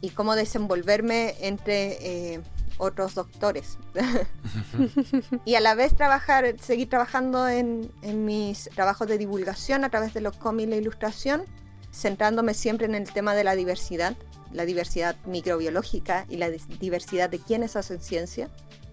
y 0.00 0.10
cómo 0.10 0.34
desenvolverme 0.34 1.34
entre 1.40 2.34
eh, 2.34 2.40
otros 2.78 3.14
doctores. 3.14 3.78
y 5.44 5.54
a 5.54 5.60
la 5.60 5.74
vez 5.74 5.94
trabajar, 5.94 6.56
seguir 6.60 6.88
trabajando 6.88 7.48
en, 7.48 7.92
en, 8.02 8.24
mis 8.24 8.70
trabajos 8.74 9.06
de 9.08 9.18
divulgación 9.18 9.84
a 9.84 9.90
través 9.90 10.14
de 10.14 10.20
los 10.20 10.36
cómics 10.36 10.68
y 10.68 10.70
la 10.70 10.76
ilustración, 10.76 11.44
centrándome 11.92 12.54
siempre 12.54 12.86
en 12.86 12.94
el 12.94 13.12
tema 13.12 13.34
de 13.34 13.44
la 13.44 13.54
diversidad, 13.54 14.16
la 14.52 14.64
diversidad 14.64 15.16
microbiológica 15.26 16.26
y 16.28 16.36
la 16.36 16.48
diversidad 16.48 17.28
de 17.28 17.38
quienes 17.38 17.76
hacen 17.76 18.00
ciencia 18.00 18.48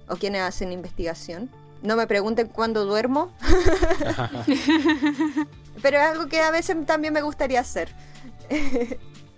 o 0.08 0.18
quienes 0.18 0.42
hacen 0.42 0.72
investigación. 0.72 1.50
No 1.82 1.96
me 1.96 2.08
pregunten 2.08 2.48
cuándo 2.48 2.86
duermo, 2.86 3.32
pero 5.82 5.98
es 5.98 6.04
algo 6.04 6.28
que 6.28 6.42
a 6.42 6.52
veces 6.52 6.76
también 6.86 7.14
me 7.14 7.22
gustaría 7.22 7.60
hacer. 7.60 7.96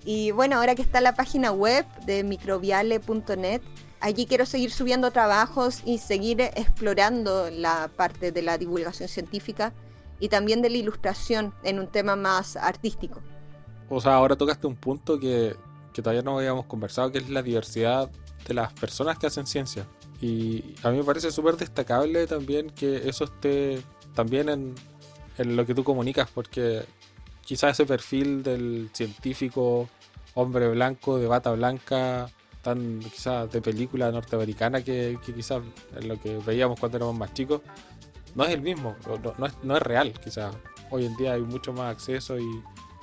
Y 0.05 0.31
bueno, 0.31 0.57
ahora 0.57 0.75
que 0.75 0.81
está 0.81 1.01
la 1.01 1.13
página 1.13 1.51
web 1.51 1.85
de 2.05 2.23
microbiale.net, 2.23 3.61
allí 3.99 4.25
quiero 4.25 4.45
seguir 4.45 4.71
subiendo 4.71 5.11
trabajos 5.11 5.81
y 5.85 5.97
seguir 5.97 6.41
explorando 6.41 7.49
la 7.51 7.89
parte 7.95 8.31
de 8.31 8.41
la 8.41 8.57
divulgación 8.57 9.09
científica 9.09 9.73
y 10.19 10.29
también 10.29 10.61
de 10.61 10.69
la 10.69 10.77
ilustración 10.77 11.53
en 11.63 11.79
un 11.79 11.87
tema 11.87 12.15
más 12.15 12.55
artístico. 12.55 13.21
O 13.89 13.99
sea, 13.99 14.15
ahora 14.15 14.35
tocaste 14.35 14.67
un 14.67 14.75
punto 14.75 15.19
que, 15.19 15.55
que 15.93 16.01
todavía 16.01 16.21
no 16.21 16.37
habíamos 16.37 16.65
conversado, 16.65 17.11
que 17.11 17.17
es 17.17 17.29
la 17.29 17.41
diversidad 17.41 18.09
de 18.47 18.53
las 18.53 18.73
personas 18.73 19.17
que 19.17 19.27
hacen 19.27 19.47
ciencia. 19.47 19.85
Y 20.21 20.75
a 20.83 20.91
mí 20.91 20.97
me 20.97 21.03
parece 21.03 21.31
súper 21.31 21.55
destacable 21.55 22.27
también 22.27 22.69
que 22.69 23.07
eso 23.09 23.23
esté 23.23 23.81
también 24.13 24.49
en, 24.49 24.75
en 25.37 25.55
lo 25.55 25.65
que 25.65 25.73
tú 25.73 25.83
comunicas, 25.83 26.29
porque 26.29 26.85
quizás 27.49 27.71
ese 27.71 27.87
perfil 27.87 28.43
del 28.43 28.91
científico 28.93 29.89
hombre 30.35 30.67
blanco 30.67 31.17
de 31.17 31.25
bata 31.25 31.49
blanca 31.49 32.29
tan 32.61 32.99
quizás 32.99 33.51
de 33.51 33.59
película 33.59 34.11
norteamericana 34.11 34.83
que, 34.83 35.17
quizás 35.25 35.63
en 35.99 36.07
lo 36.07 36.21
que 36.21 36.37
veíamos 36.45 36.79
cuando 36.79 36.97
éramos 36.99 37.17
más 37.17 37.33
chicos 37.33 37.61
no 38.35 38.43
es 38.45 38.51
el 38.51 38.61
mismo 38.61 38.95
no, 39.39 39.47
es, 39.47 39.53
no 39.63 39.75
es 39.75 39.81
real 39.81 40.13
quizás. 40.23 40.55
Hoy 40.91 41.07
en 41.07 41.17
día 41.17 41.33
hay 41.33 41.41
mucho 41.41 41.73
más 41.73 41.91
acceso 41.91 42.37
y, 42.37 42.45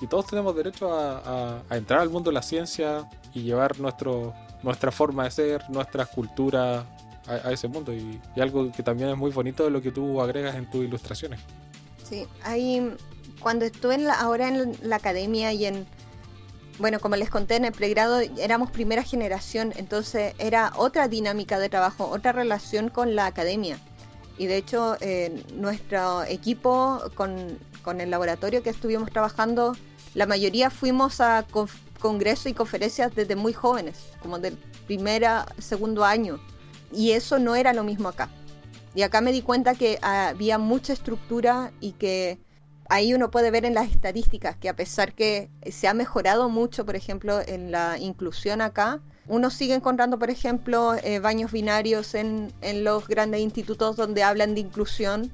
todos 0.09 0.27
tenemos 0.27 0.55
derecho 0.55 0.93
a, 0.93 1.65
entrar 1.71 1.99
al 2.01 2.11
mundo 2.11 2.31
de 2.31 2.35
la 2.35 2.43
ciencia 2.43 3.09
y 3.35 3.43
llevar 3.43 3.81
nuestro 3.81 4.33
nuestra 4.63 4.93
forma 4.93 5.25
de 5.25 5.31
ser 5.33 5.71
nuestra 5.71 6.07
cultura 6.07 6.87
a, 7.27 7.51
ese 7.51 7.67
mundo. 7.67 7.93
Y, 7.93 8.21
y, 8.37 8.41
algo 8.41 8.71
que 8.71 8.85
también 8.85 9.09
es 9.11 9.17
muy 9.17 9.33
bonito 9.33 9.65
de 9.65 9.71
lo 9.71 9.83
que 9.83 9.91
tú 9.91 10.21
agregas 10.21 10.55
en 10.55 10.71
tus 10.71 10.85
ilustraciones. 10.85 11.41
Sí 12.05 12.27
hay 12.45 12.95
cuando 13.40 13.64
estuve 13.64 13.94
en 13.94 14.05
la, 14.05 14.14
ahora 14.14 14.49
en 14.49 14.77
la 14.83 14.96
academia 14.96 15.53
y 15.53 15.66
en 15.66 15.87
bueno, 16.79 17.01
como 17.01 17.16
les 17.16 17.31
conté 17.31 17.57
en 17.57 17.64
el 17.64 17.72
pregrado, 17.72 18.20
éramos 18.38 18.70
primera 18.70 19.03
generación, 19.03 19.72
entonces 19.77 20.35
era 20.38 20.72
otra 20.77 21.09
dinámica 21.09 21.59
de 21.59 21.68
trabajo, 21.68 22.07
otra 22.09 22.33
relación 22.33 22.90
con 22.90 23.14
la 23.14 23.27
academia. 23.27 23.79
Y 24.38 24.46
de 24.46 24.59
hecho, 24.59 24.96
eh, 25.01 25.42
nuestro 25.55 26.25
equipo 26.25 27.01
con, 27.14 27.59
con, 27.83 28.03
el 28.03 28.11
laboratorio 28.11 28.62
que 28.62 28.68
estuvimos 28.68 29.11
trabajando, 29.11 29.75
la 30.14 30.27
mayoría 30.27 30.68
fuimos 30.68 31.22
a 31.22 31.46
congresos 31.99 32.46
y 32.46 32.55
conferencias 32.55 33.14
desde 33.14 33.37
muy 33.37 33.55
jóvenes, 33.55 33.96
como 34.20 34.38
del 34.38 34.59
primer 34.87 35.25
a 35.25 35.46
segundo 35.59 36.05
año. 36.05 36.38
Y 36.92 37.12
eso 37.12 37.38
no 37.38 37.57
era 37.57 37.72
lo 37.72 37.85
mismo 37.85 38.09
acá. 38.09 38.29
Y 38.94 39.03
acá 39.03 39.22
me 39.22 39.33
di 39.33 39.40
cuenta 39.42 39.75
que 39.75 39.99
había 40.03 40.59
mucha 40.59 40.92
estructura 40.92 41.72
y 41.81 41.92
que 41.92 42.38
ahí 42.88 43.14
uno 43.14 43.31
puede 43.31 43.51
ver 43.51 43.64
en 43.64 43.75
las 43.75 43.90
estadísticas 43.90 44.57
que 44.57 44.68
a 44.68 44.77
pesar 44.77 45.14
que 45.14 45.51
se 45.70 45.88
ha 45.88 45.94
mejorado 45.94 46.49
mucho, 46.49 46.85
por 46.85 46.96
ejemplo, 46.96 47.40
en 47.40 47.70
la 47.70 47.99
inclusión 47.99 48.61
acá, 48.61 49.01
uno 49.29 49.51
sigue 49.51 49.75
encontrando, 49.75 50.18
por 50.18 50.31
ejemplo, 50.31 50.94
eh, 51.03 51.18
baños 51.18 51.51
binarios 51.53 52.14
en, 52.14 52.53
en, 52.61 52.85
los 52.85 53.09
grandes 53.09 53.40
institutos 53.40 53.96
donde 53.96 54.22
hablan 54.22 54.55
de 54.55 54.61
inclusión, 54.61 55.33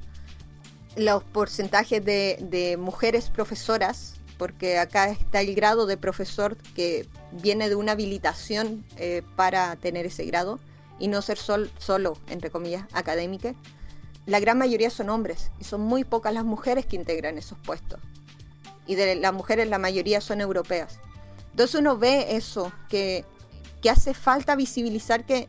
los 0.96 1.22
porcentajes 1.24 2.04
de, 2.04 2.76
mujeres 2.78 3.30
profesoras, 3.30 4.14
porque 4.38 4.78
acá 4.78 5.10
está 5.10 5.40
el 5.40 5.54
grado 5.54 5.86
de 5.86 5.96
profesor 5.96 6.56
que 6.74 7.06
viene 7.32 7.68
de 7.68 7.74
una 7.74 7.92
habilitación 7.92 8.84
eh, 8.96 9.22
para 9.36 9.76
tener 9.76 10.06
ese 10.06 10.24
grado 10.24 10.58
y 10.98 11.08
no 11.08 11.20
ser 11.22 11.38
sol, 11.38 11.70
solo, 11.78 12.16
entre 12.28 12.50
comillas, 12.50 12.86
académica 12.92 13.54
la 14.26 14.40
gran 14.40 14.58
mayoría 14.58 14.90
son 14.90 15.10
hombres 15.10 15.50
y 15.58 15.64
son 15.64 15.80
muy 15.80 16.04
pocas 16.04 16.32
las 16.32 16.44
mujeres 16.44 16.86
que 16.86 16.96
integran 16.96 17.38
esos 17.38 17.58
puestos. 17.58 18.00
Y 18.86 18.94
de 18.94 19.16
las 19.16 19.32
mujeres 19.32 19.68
la 19.68 19.78
mayoría 19.78 20.20
son 20.20 20.40
europeas. 20.40 21.00
Entonces 21.50 21.80
uno 21.80 21.98
ve 21.98 22.36
eso, 22.36 22.72
que, 22.88 23.24
hace 23.90 24.14
falta 24.14 24.54
visibilizar 24.54 25.24
que, 25.24 25.48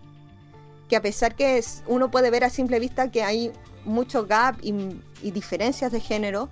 que 0.89 0.95
a 0.95 1.01
pesar 1.01 1.35
que 1.35 1.63
uno 1.87 2.09
puede 2.09 2.31
ver 2.31 2.43
a 2.43 2.49
simple 2.49 2.79
vista 2.79 3.11
que 3.11 3.23
hay 3.23 3.51
mucho 3.85 4.25
gap 4.25 4.57
y 4.61 5.31
diferencias 5.31 5.91
de 5.91 5.99
género, 5.99 6.49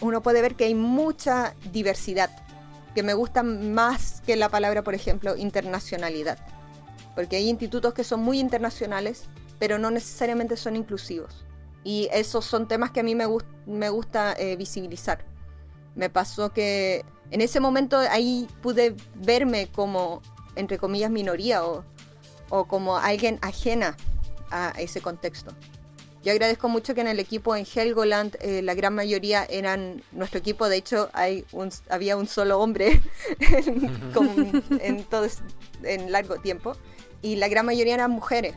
uno 0.00 0.22
puede 0.22 0.42
ver 0.42 0.56
que 0.56 0.64
hay 0.64 0.74
mucha 0.74 1.54
diversidad, 1.72 2.30
que 2.94 3.02
me 3.02 3.14
gusta 3.14 3.42
más 3.42 4.20
que 4.26 4.36
la 4.36 4.48
palabra, 4.48 4.82
por 4.82 4.94
ejemplo, 4.94 5.36
internacionalidad. 5.36 6.38
Porque 7.14 7.36
hay 7.36 7.48
institutos 7.48 7.94
que 7.94 8.04
son 8.04 8.20
muy 8.20 8.38
internacionales, 8.38 9.24
pero 9.58 9.78
no 9.78 9.90
necesariamente 9.90 10.56
son 10.56 10.76
inclusivos. 10.76 11.45
Y 11.86 12.08
esos 12.10 12.44
son 12.44 12.66
temas 12.66 12.90
que 12.90 12.98
a 12.98 13.04
mí 13.04 13.14
me, 13.14 13.26
me 13.64 13.88
gusta 13.90 14.32
eh, 14.32 14.56
visibilizar. 14.56 15.24
Me 15.94 16.10
pasó 16.10 16.52
que 16.52 17.04
en 17.30 17.40
ese 17.40 17.60
momento 17.60 17.96
ahí 17.96 18.48
pude 18.60 18.96
verme 19.14 19.68
como, 19.68 20.20
entre 20.56 20.78
comillas, 20.78 21.12
minoría 21.12 21.64
o, 21.64 21.84
o 22.50 22.64
como 22.64 22.96
alguien 22.96 23.38
ajena 23.40 23.96
a 24.50 24.70
ese 24.78 25.00
contexto. 25.00 25.52
Yo 26.24 26.32
agradezco 26.32 26.68
mucho 26.68 26.92
que 26.92 27.02
en 27.02 27.06
el 27.06 27.20
equipo 27.20 27.54
en 27.54 27.64
Helgoland 27.64 28.36
eh, 28.40 28.62
la 28.62 28.74
gran 28.74 28.92
mayoría 28.92 29.44
eran 29.48 30.02
nuestro 30.10 30.40
equipo, 30.40 30.68
de 30.68 30.78
hecho 30.78 31.08
hay 31.12 31.44
un, 31.52 31.70
había 31.88 32.16
un 32.16 32.26
solo 32.26 32.58
hombre 32.58 33.00
en, 33.38 34.64
en 34.80 35.04
todo 35.04 35.28
en 35.84 36.10
largo 36.10 36.38
tiempo 36.38 36.76
y 37.22 37.36
la 37.36 37.46
gran 37.46 37.64
mayoría 37.64 37.94
eran 37.94 38.10
mujeres. 38.10 38.56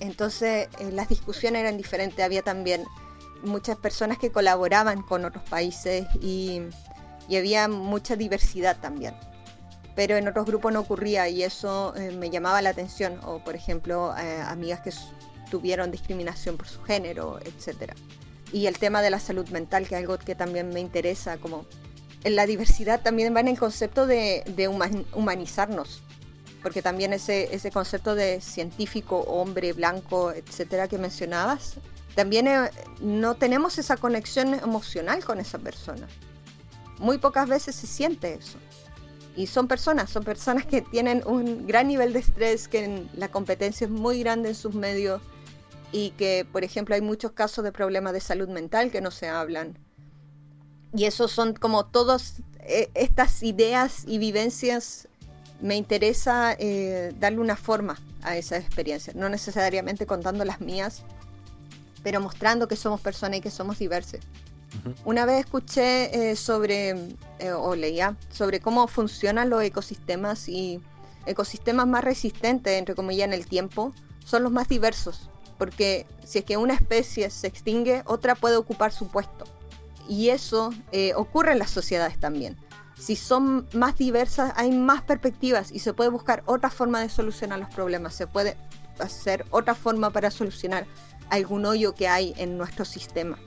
Entonces 0.00 0.68
eh, 0.78 0.90
las 0.92 1.08
discusiones 1.08 1.60
eran 1.60 1.76
diferentes, 1.76 2.24
había 2.24 2.42
también 2.42 2.84
muchas 3.42 3.76
personas 3.76 4.18
que 4.18 4.32
colaboraban 4.32 5.02
con 5.02 5.24
otros 5.24 5.44
países 5.44 6.06
y, 6.20 6.62
había 7.34 7.68
mucha 7.68 8.16
diversidad 8.16 8.76
también. 8.80 9.14
Pero 9.96 10.16
en 10.16 10.28
otros 10.28 10.44
grupos 10.44 10.72
no 10.72 10.80
ocurría 10.80 11.28
y 11.28 11.42
eso 11.42 11.94
eh, 11.96 12.10
me 12.10 12.28
llamaba 12.28 12.60
la 12.60 12.70
atención. 12.70 13.18
O 13.24 13.38
por 13.38 13.54
ejemplo, 13.54 14.14
eh, 14.18 14.42
amigas 14.42 14.80
que 14.80 14.90
tuvieron 15.50 15.90
discriminación 15.90 16.56
por 16.56 16.68
su 16.68 16.82
género, 16.82 17.38
etc. 17.40 17.92
Y 18.52 18.66
el 18.66 18.78
tema 18.78 19.00
de 19.00 19.10
la 19.10 19.20
salud 19.20 19.48
mental, 19.48 19.86
que 19.88 19.94
es 19.94 20.00
algo 20.00 20.18
que 20.18 20.34
también 20.34 20.68
me 20.68 20.80
interesa, 20.80 21.38
como 21.38 21.64
en 22.24 22.36
la 22.36 22.44
diversidad 22.44 23.00
también 23.00 23.34
va 23.34 23.40
en 23.40 23.48
el 23.48 23.58
concepto 23.58 24.06
de 24.06 24.44
humanizarnos 25.12 26.02
porque 26.64 26.80
también 26.80 27.12
ese, 27.12 27.54
ese 27.54 27.70
concepto 27.70 28.14
de 28.14 28.40
científico, 28.40 29.18
hombre, 29.18 29.74
blanco, 29.74 30.32
etcétera, 30.32 30.88
que 30.88 30.96
mencionabas, 30.96 31.74
también 32.14 32.48
eh, 32.48 32.70
no 33.00 33.34
tenemos 33.34 33.76
esa 33.76 33.98
conexión 33.98 34.54
emocional 34.54 35.22
con 35.22 35.38
esa 35.40 35.58
persona. 35.58 36.08
Muy 36.98 37.18
pocas 37.18 37.46
veces 37.50 37.74
se 37.76 37.86
siente 37.86 38.32
eso. 38.32 38.56
Y 39.36 39.46
son 39.46 39.68
personas, 39.68 40.08
son 40.08 40.24
personas 40.24 40.64
que 40.64 40.80
tienen 40.80 41.22
un 41.26 41.66
gran 41.66 41.86
nivel 41.86 42.14
de 42.14 42.20
estrés, 42.20 42.66
que 42.66 43.04
la 43.14 43.28
competencia 43.28 43.84
es 43.84 43.90
muy 43.90 44.20
grande 44.20 44.48
en 44.48 44.54
sus 44.54 44.74
medios 44.74 45.20
y 45.92 46.12
que, 46.12 46.46
por 46.50 46.64
ejemplo, 46.64 46.94
hay 46.94 47.02
muchos 47.02 47.32
casos 47.32 47.62
de 47.62 47.72
problemas 47.72 48.14
de 48.14 48.20
salud 48.20 48.48
mental 48.48 48.90
que 48.90 49.02
no 49.02 49.10
se 49.10 49.28
hablan. 49.28 49.78
Y 50.96 51.04
esos 51.04 51.30
son 51.30 51.52
como 51.52 51.84
todas 51.84 52.36
eh, 52.60 52.90
estas 52.94 53.42
ideas 53.42 54.04
y 54.06 54.16
vivencias 54.16 55.08
me 55.64 55.76
interesa 55.76 56.54
eh, 56.58 57.14
darle 57.18 57.38
una 57.38 57.56
forma 57.56 57.98
a 58.22 58.36
esa 58.36 58.58
experiencia, 58.58 59.14
no 59.16 59.30
necesariamente 59.30 60.04
contando 60.04 60.44
las 60.44 60.60
mías, 60.60 61.04
pero 62.02 62.20
mostrando 62.20 62.68
que 62.68 62.76
somos 62.76 63.00
personas 63.00 63.38
y 63.38 63.40
que 63.40 63.50
somos 63.50 63.78
diversos. 63.78 64.20
Una 65.06 65.24
vez 65.24 65.40
escuché 65.40 66.32
eh, 66.32 66.36
sobre, 66.36 66.90
eh, 67.38 67.52
o 67.56 67.74
leía, 67.76 68.14
sobre 68.28 68.60
cómo 68.60 68.86
funcionan 68.88 69.48
los 69.48 69.62
ecosistemas 69.62 70.50
y 70.50 70.82
ecosistemas 71.24 71.86
más 71.86 72.04
resistentes, 72.04 72.78
entre 72.78 72.94
comillas, 72.94 73.28
en 73.28 73.32
el 73.32 73.46
tiempo, 73.46 73.94
son 74.22 74.42
los 74.42 74.52
más 74.52 74.68
diversos, 74.68 75.30
porque 75.56 76.06
si 76.26 76.40
es 76.40 76.44
que 76.44 76.58
una 76.58 76.74
especie 76.74 77.30
se 77.30 77.46
extingue, 77.46 78.02
otra 78.04 78.34
puede 78.34 78.56
ocupar 78.56 78.92
su 78.92 79.08
puesto. 79.08 79.46
Y 80.10 80.28
eso 80.28 80.74
ocurre 81.16 81.52
en 81.52 81.58
las 81.58 81.70
sociedades 81.70 82.20
también 82.20 82.58
si 82.98 83.16
son 83.16 83.66
más 83.72 83.96
diversas, 83.96 84.52
hay 84.56 84.70
más 84.70 85.02
perspectivas 85.02 85.72
y 85.72 85.80
se 85.80 85.92
puede 85.92 86.10
buscar 86.10 86.42
otra 86.46 86.70
forma 86.70 87.00
de 87.00 87.08
solucionar 87.08 87.58
los 87.58 87.68
problemas, 87.70 88.14
se 88.14 88.26
puede 88.26 88.56
hacer 88.98 89.44
otra 89.50 89.74
forma 89.74 90.10
para 90.10 90.30
solucionar 90.30 90.86
algún 91.30 91.66
hoyo 91.66 91.94
que 91.94 92.08
hay 92.08 92.34
en 92.36 92.56
nuestro 92.56 92.84
sistema, 92.84 93.38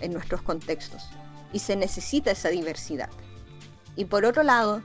en 0.00 0.12
nuestros 0.12 0.42
contextos. 0.42 1.08
Y 1.52 1.60
se 1.60 1.76
necesita 1.76 2.30
esa 2.30 2.48
diversidad. 2.48 3.08
Y 3.96 4.06
por 4.06 4.24
otro 4.24 4.42
lado, 4.42 4.82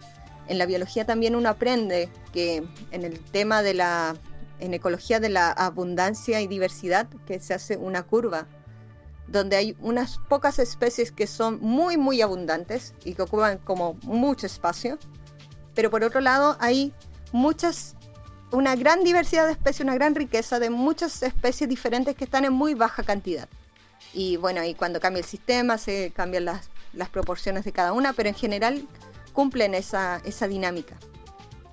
en 0.48 0.58
la 0.58 0.66
biología 0.66 1.06
también 1.06 1.36
uno 1.36 1.50
aprende 1.50 2.10
que 2.32 2.64
en 2.92 3.04
el 3.04 3.20
tema 3.20 3.62
de 3.62 3.74
la, 3.74 4.16
en 4.60 4.74
ecología 4.74 5.20
de 5.20 5.30
la 5.30 5.52
abundancia 5.52 6.42
y 6.42 6.48
diversidad, 6.48 7.08
que 7.26 7.40
se 7.40 7.54
hace 7.54 7.78
una 7.78 8.04
curva, 8.04 8.48
donde 9.32 9.56
hay 9.56 9.76
unas 9.80 10.18
pocas 10.30 10.60
especies 10.60 11.12
que 11.12 11.28
son 11.28 11.60
muy, 11.62 11.98
muy 11.98 12.22
abundantes 12.22 12.94
y 13.04 13.14
que 13.14 13.22
ocupan 13.22 13.60
como 13.60 13.96
mucho 14.04 14.46
espacio, 14.46 14.98
pero 15.76 15.90
por 15.90 16.04
otro 16.04 16.22
lado 16.22 16.58
hay 16.60 16.94
muchas, 17.32 17.96
una 18.52 18.76
gran 18.76 19.04
diversidad 19.04 19.46
de 19.46 19.54
especies, 19.54 19.82
una 19.82 19.96
gran 19.96 20.16
riqueza 20.16 20.60
de 20.60 20.70
muchas 20.70 21.22
especies 21.24 21.70
diferentes 21.70 22.16
que 22.16 22.24
están 22.24 22.46
en 22.46 22.54
muy 22.54 22.74
baja 22.74 23.04
cantidad. 23.04 23.48
Y 24.14 24.38
bueno, 24.38 24.64
y 24.64 24.74
cuando 24.74 25.00
cambia 25.00 25.20
el 25.22 25.26
sistema 25.26 25.78
se 25.78 26.12
cambian 26.16 26.46
las, 26.46 26.70
las 26.94 27.10
proporciones 27.10 27.64
de 27.66 27.72
cada 27.72 27.94
una, 27.94 28.14
pero 28.14 28.30
en 28.30 28.36
general 28.36 28.88
cumplen 29.34 29.76
esa, 29.76 30.22
esa 30.26 30.48
dinámica. 30.48 30.98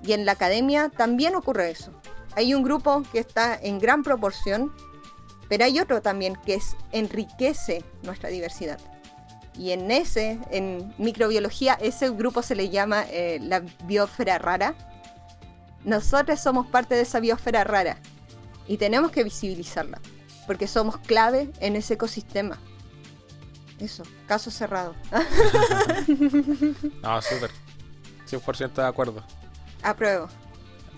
Y 0.03 0.13
en 0.13 0.25
la 0.25 0.33
academia 0.33 0.89
también 0.89 1.35
ocurre 1.35 1.71
eso. 1.71 1.91
Hay 2.35 2.53
un 2.53 2.63
grupo 2.63 3.03
que 3.11 3.19
está 3.19 3.55
en 3.55 3.79
gran 3.79 4.03
proporción, 4.03 4.71
pero 5.49 5.65
hay 5.65 5.79
otro 5.79 6.01
también 6.01 6.35
que 6.45 6.55
es, 6.55 6.75
enriquece 6.91 7.83
nuestra 8.03 8.29
diversidad. 8.29 8.79
Y 9.57 9.71
en 9.71 9.89
ese, 9.89 10.39
en 10.51 10.93
microbiología, 10.97 11.73
ese 11.81 12.09
grupo 12.11 12.43
se 12.43 12.55
le 12.55 12.69
llama 12.69 13.05
eh, 13.09 13.39
la 13.41 13.61
biosfera 13.85 14.37
rara. 14.37 14.75
Nosotros 15.83 16.39
somos 16.39 16.67
parte 16.67 16.95
de 16.95 17.01
esa 17.01 17.19
biosfera 17.19 17.63
rara 17.63 17.97
y 18.67 18.77
tenemos 18.77 19.11
que 19.11 19.23
visibilizarla, 19.23 19.99
porque 20.45 20.67
somos 20.67 20.97
clave 20.97 21.51
en 21.59 21.75
ese 21.75 21.95
ecosistema. 21.95 22.59
Eso, 23.79 24.03
caso 24.27 24.51
cerrado. 24.51 24.95
no, 27.01 27.21
súper. 27.21 27.51
100% 28.27 28.73
de 28.73 28.87
acuerdo. 28.87 29.23
Apruebo. 29.81 30.27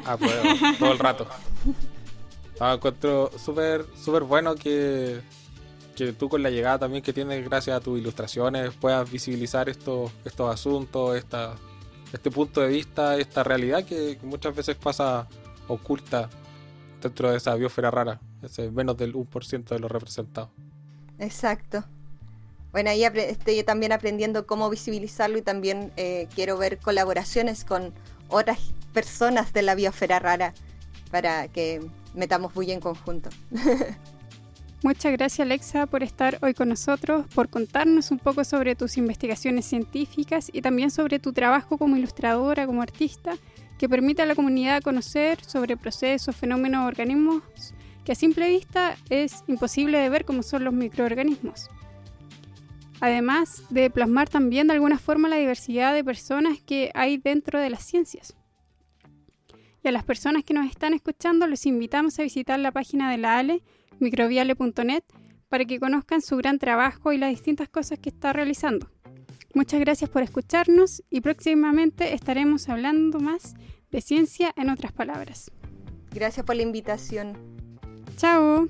Apruebo, 0.06 0.44
todo 0.80 0.92
el 0.94 1.00
rato. 1.00 1.28
No, 2.60 2.74
encuentro 2.74 3.32
súper 3.38 3.86
súper 3.96 4.24
bueno 4.24 4.56
que, 4.56 5.22
que 5.96 6.14
tú 6.14 6.28
con 6.28 6.44
la 6.44 6.50
llegada 6.50 6.80
también 6.80 7.04
que 7.04 7.14
tienes 7.14 7.44
gracias 7.46 7.78
a 7.78 7.80
tus 7.80 8.00
ilustraciones 8.00 8.74
puedas 8.74 9.10
visibilizar 9.10 9.70
estos, 9.70 10.12
estos 10.26 10.54
asuntos, 10.54 11.16
esta, 11.16 11.56
este 12.12 12.30
punto 12.32 12.62
de 12.62 12.68
vista, 12.68 13.18
esta 13.18 13.44
realidad 13.44 13.86
que 13.86 14.18
muchas 14.24 14.56
veces 14.56 14.76
pasa 14.76 15.28
oculta 15.68 16.30
dentro 17.02 17.32
de 17.32 17.38
esa 17.38 17.56
biosfera 17.56 17.92
rara, 17.92 18.20
ese 18.42 18.72
menos 18.72 18.98
del 18.98 19.14
1% 19.14 19.64
de 19.66 19.80
los 19.80 19.92
representados. 19.92 20.50
Exacto. 21.18 21.84
Bueno, 22.72 22.92
ahí 22.92 23.04
estoy 23.04 23.64
también 23.64 23.92
aprendiendo 23.92 24.46
cómo 24.46 24.70
visibilizarlo 24.70 25.38
y 25.38 25.42
también 25.42 25.92
eh, 25.98 26.28
quiero 26.36 26.58
ver 26.58 26.78
colaboraciones 26.78 27.64
con 27.64 27.94
otras 28.28 28.60
personas 28.94 29.54
de 29.54 29.64
la 29.64 29.76
biosfera 29.76 30.20
rara 30.20 30.54
para 31.10 31.48
que 31.48 31.82
metamos 32.14 32.54
bulla 32.54 32.74
en 32.74 32.80
conjunto. 32.80 33.30
Muchas 34.84 35.12
gracias 35.12 35.46
Alexa 35.46 35.88
por 35.88 36.04
estar 36.04 36.38
hoy 36.42 36.54
con 36.54 36.70
nosotros, 36.70 37.26
por 37.36 37.50
contarnos 37.50 38.12
un 38.12 38.20
poco 38.20 38.46
sobre 38.46 38.76
tus 38.76 38.98
investigaciones 38.98 39.66
científicas 39.66 40.50
y 40.54 40.62
también 40.62 40.90
sobre 40.90 41.20
tu 41.20 41.34
trabajo 41.34 41.78
como 41.78 41.98
ilustradora, 41.98 42.66
como 42.66 42.82
artista, 42.82 43.34
que 43.78 43.90
permite 43.90 44.22
a 44.22 44.26
la 44.26 44.36
comunidad 44.36 44.82
conocer 44.82 45.44
sobre 45.44 45.76
procesos, 45.76 46.36
fenómenos, 46.36 46.88
organismos 46.88 47.44
que 48.06 48.14
a 48.14 48.16
simple 48.16 48.48
vista 48.48 48.96
es 49.10 49.44
imposible 49.48 49.98
de 49.98 50.10
ver 50.10 50.24
como 50.24 50.44
son 50.44 50.64
los 50.64 50.74
microorganismos 50.74 51.70
además 53.00 53.64
de 53.70 53.90
plasmar 53.90 54.30
también 54.30 54.68
de 54.68 54.74
alguna 54.74 54.98
forma 54.98 55.30
la 55.30 55.38
diversidad 55.38 55.94
de 55.94 56.04
personas 56.04 56.60
que 56.60 56.92
hay 56.94 57.18
dentro 57.18 57.60
de 57.60 57.70
las 57.70 57.84
ciencias. 57.84 58.36
Y 59.84 59.88
a 59.88 59.92
las 59.92 60.04
personas 60.04 60.44
que 60.44 60.54
nos 60.54 60.70
están 60.70 60.94
escuchando 60.94 61.48
los 61.48 61.66
invitamos 61.66 62.20
a 62.20 62.24
visitar 62.24 62.60
la 62.60 62.72
página 62.72 63.12
de 63.12 63.18
la 63.18 63.38
ALE, 63.38 63.64
microbiale.net, 64.00 65.04
para 65.48 65.66
que 65.66 65.80
conozcan 65.80 66.22
su 66.22 66.38
gran 66.38 66.60
trabajo 66.60 67.12
y 67.12 67.18
las 67.18 67.32
distintas 67.32 67.70
cosas 67.70 68.00
que 68.00 68.10
está 68.10 68.34
realizando. 68.34 68.90
Muchas 69.54 69.80
gracias 69.80 70.10
por 70.10 70.22
escucharnos 70.22 71.04
y 71.10 71.22
próximamente 71.22 72.14
estaremos 72.14 72.70
hablando 72.70 73.20
más 73.20 73.56
de 73.92 74.02
ciencia 74.02 74.54
en 74.56 74.70
otras 74.70 74.92
palabras. 74.92 75.52
Gracias 76.12 76.46
por 76.46 76.56
la 76.56 76.64
invitación. 76.64 77.38
Chao. 78.18 78.70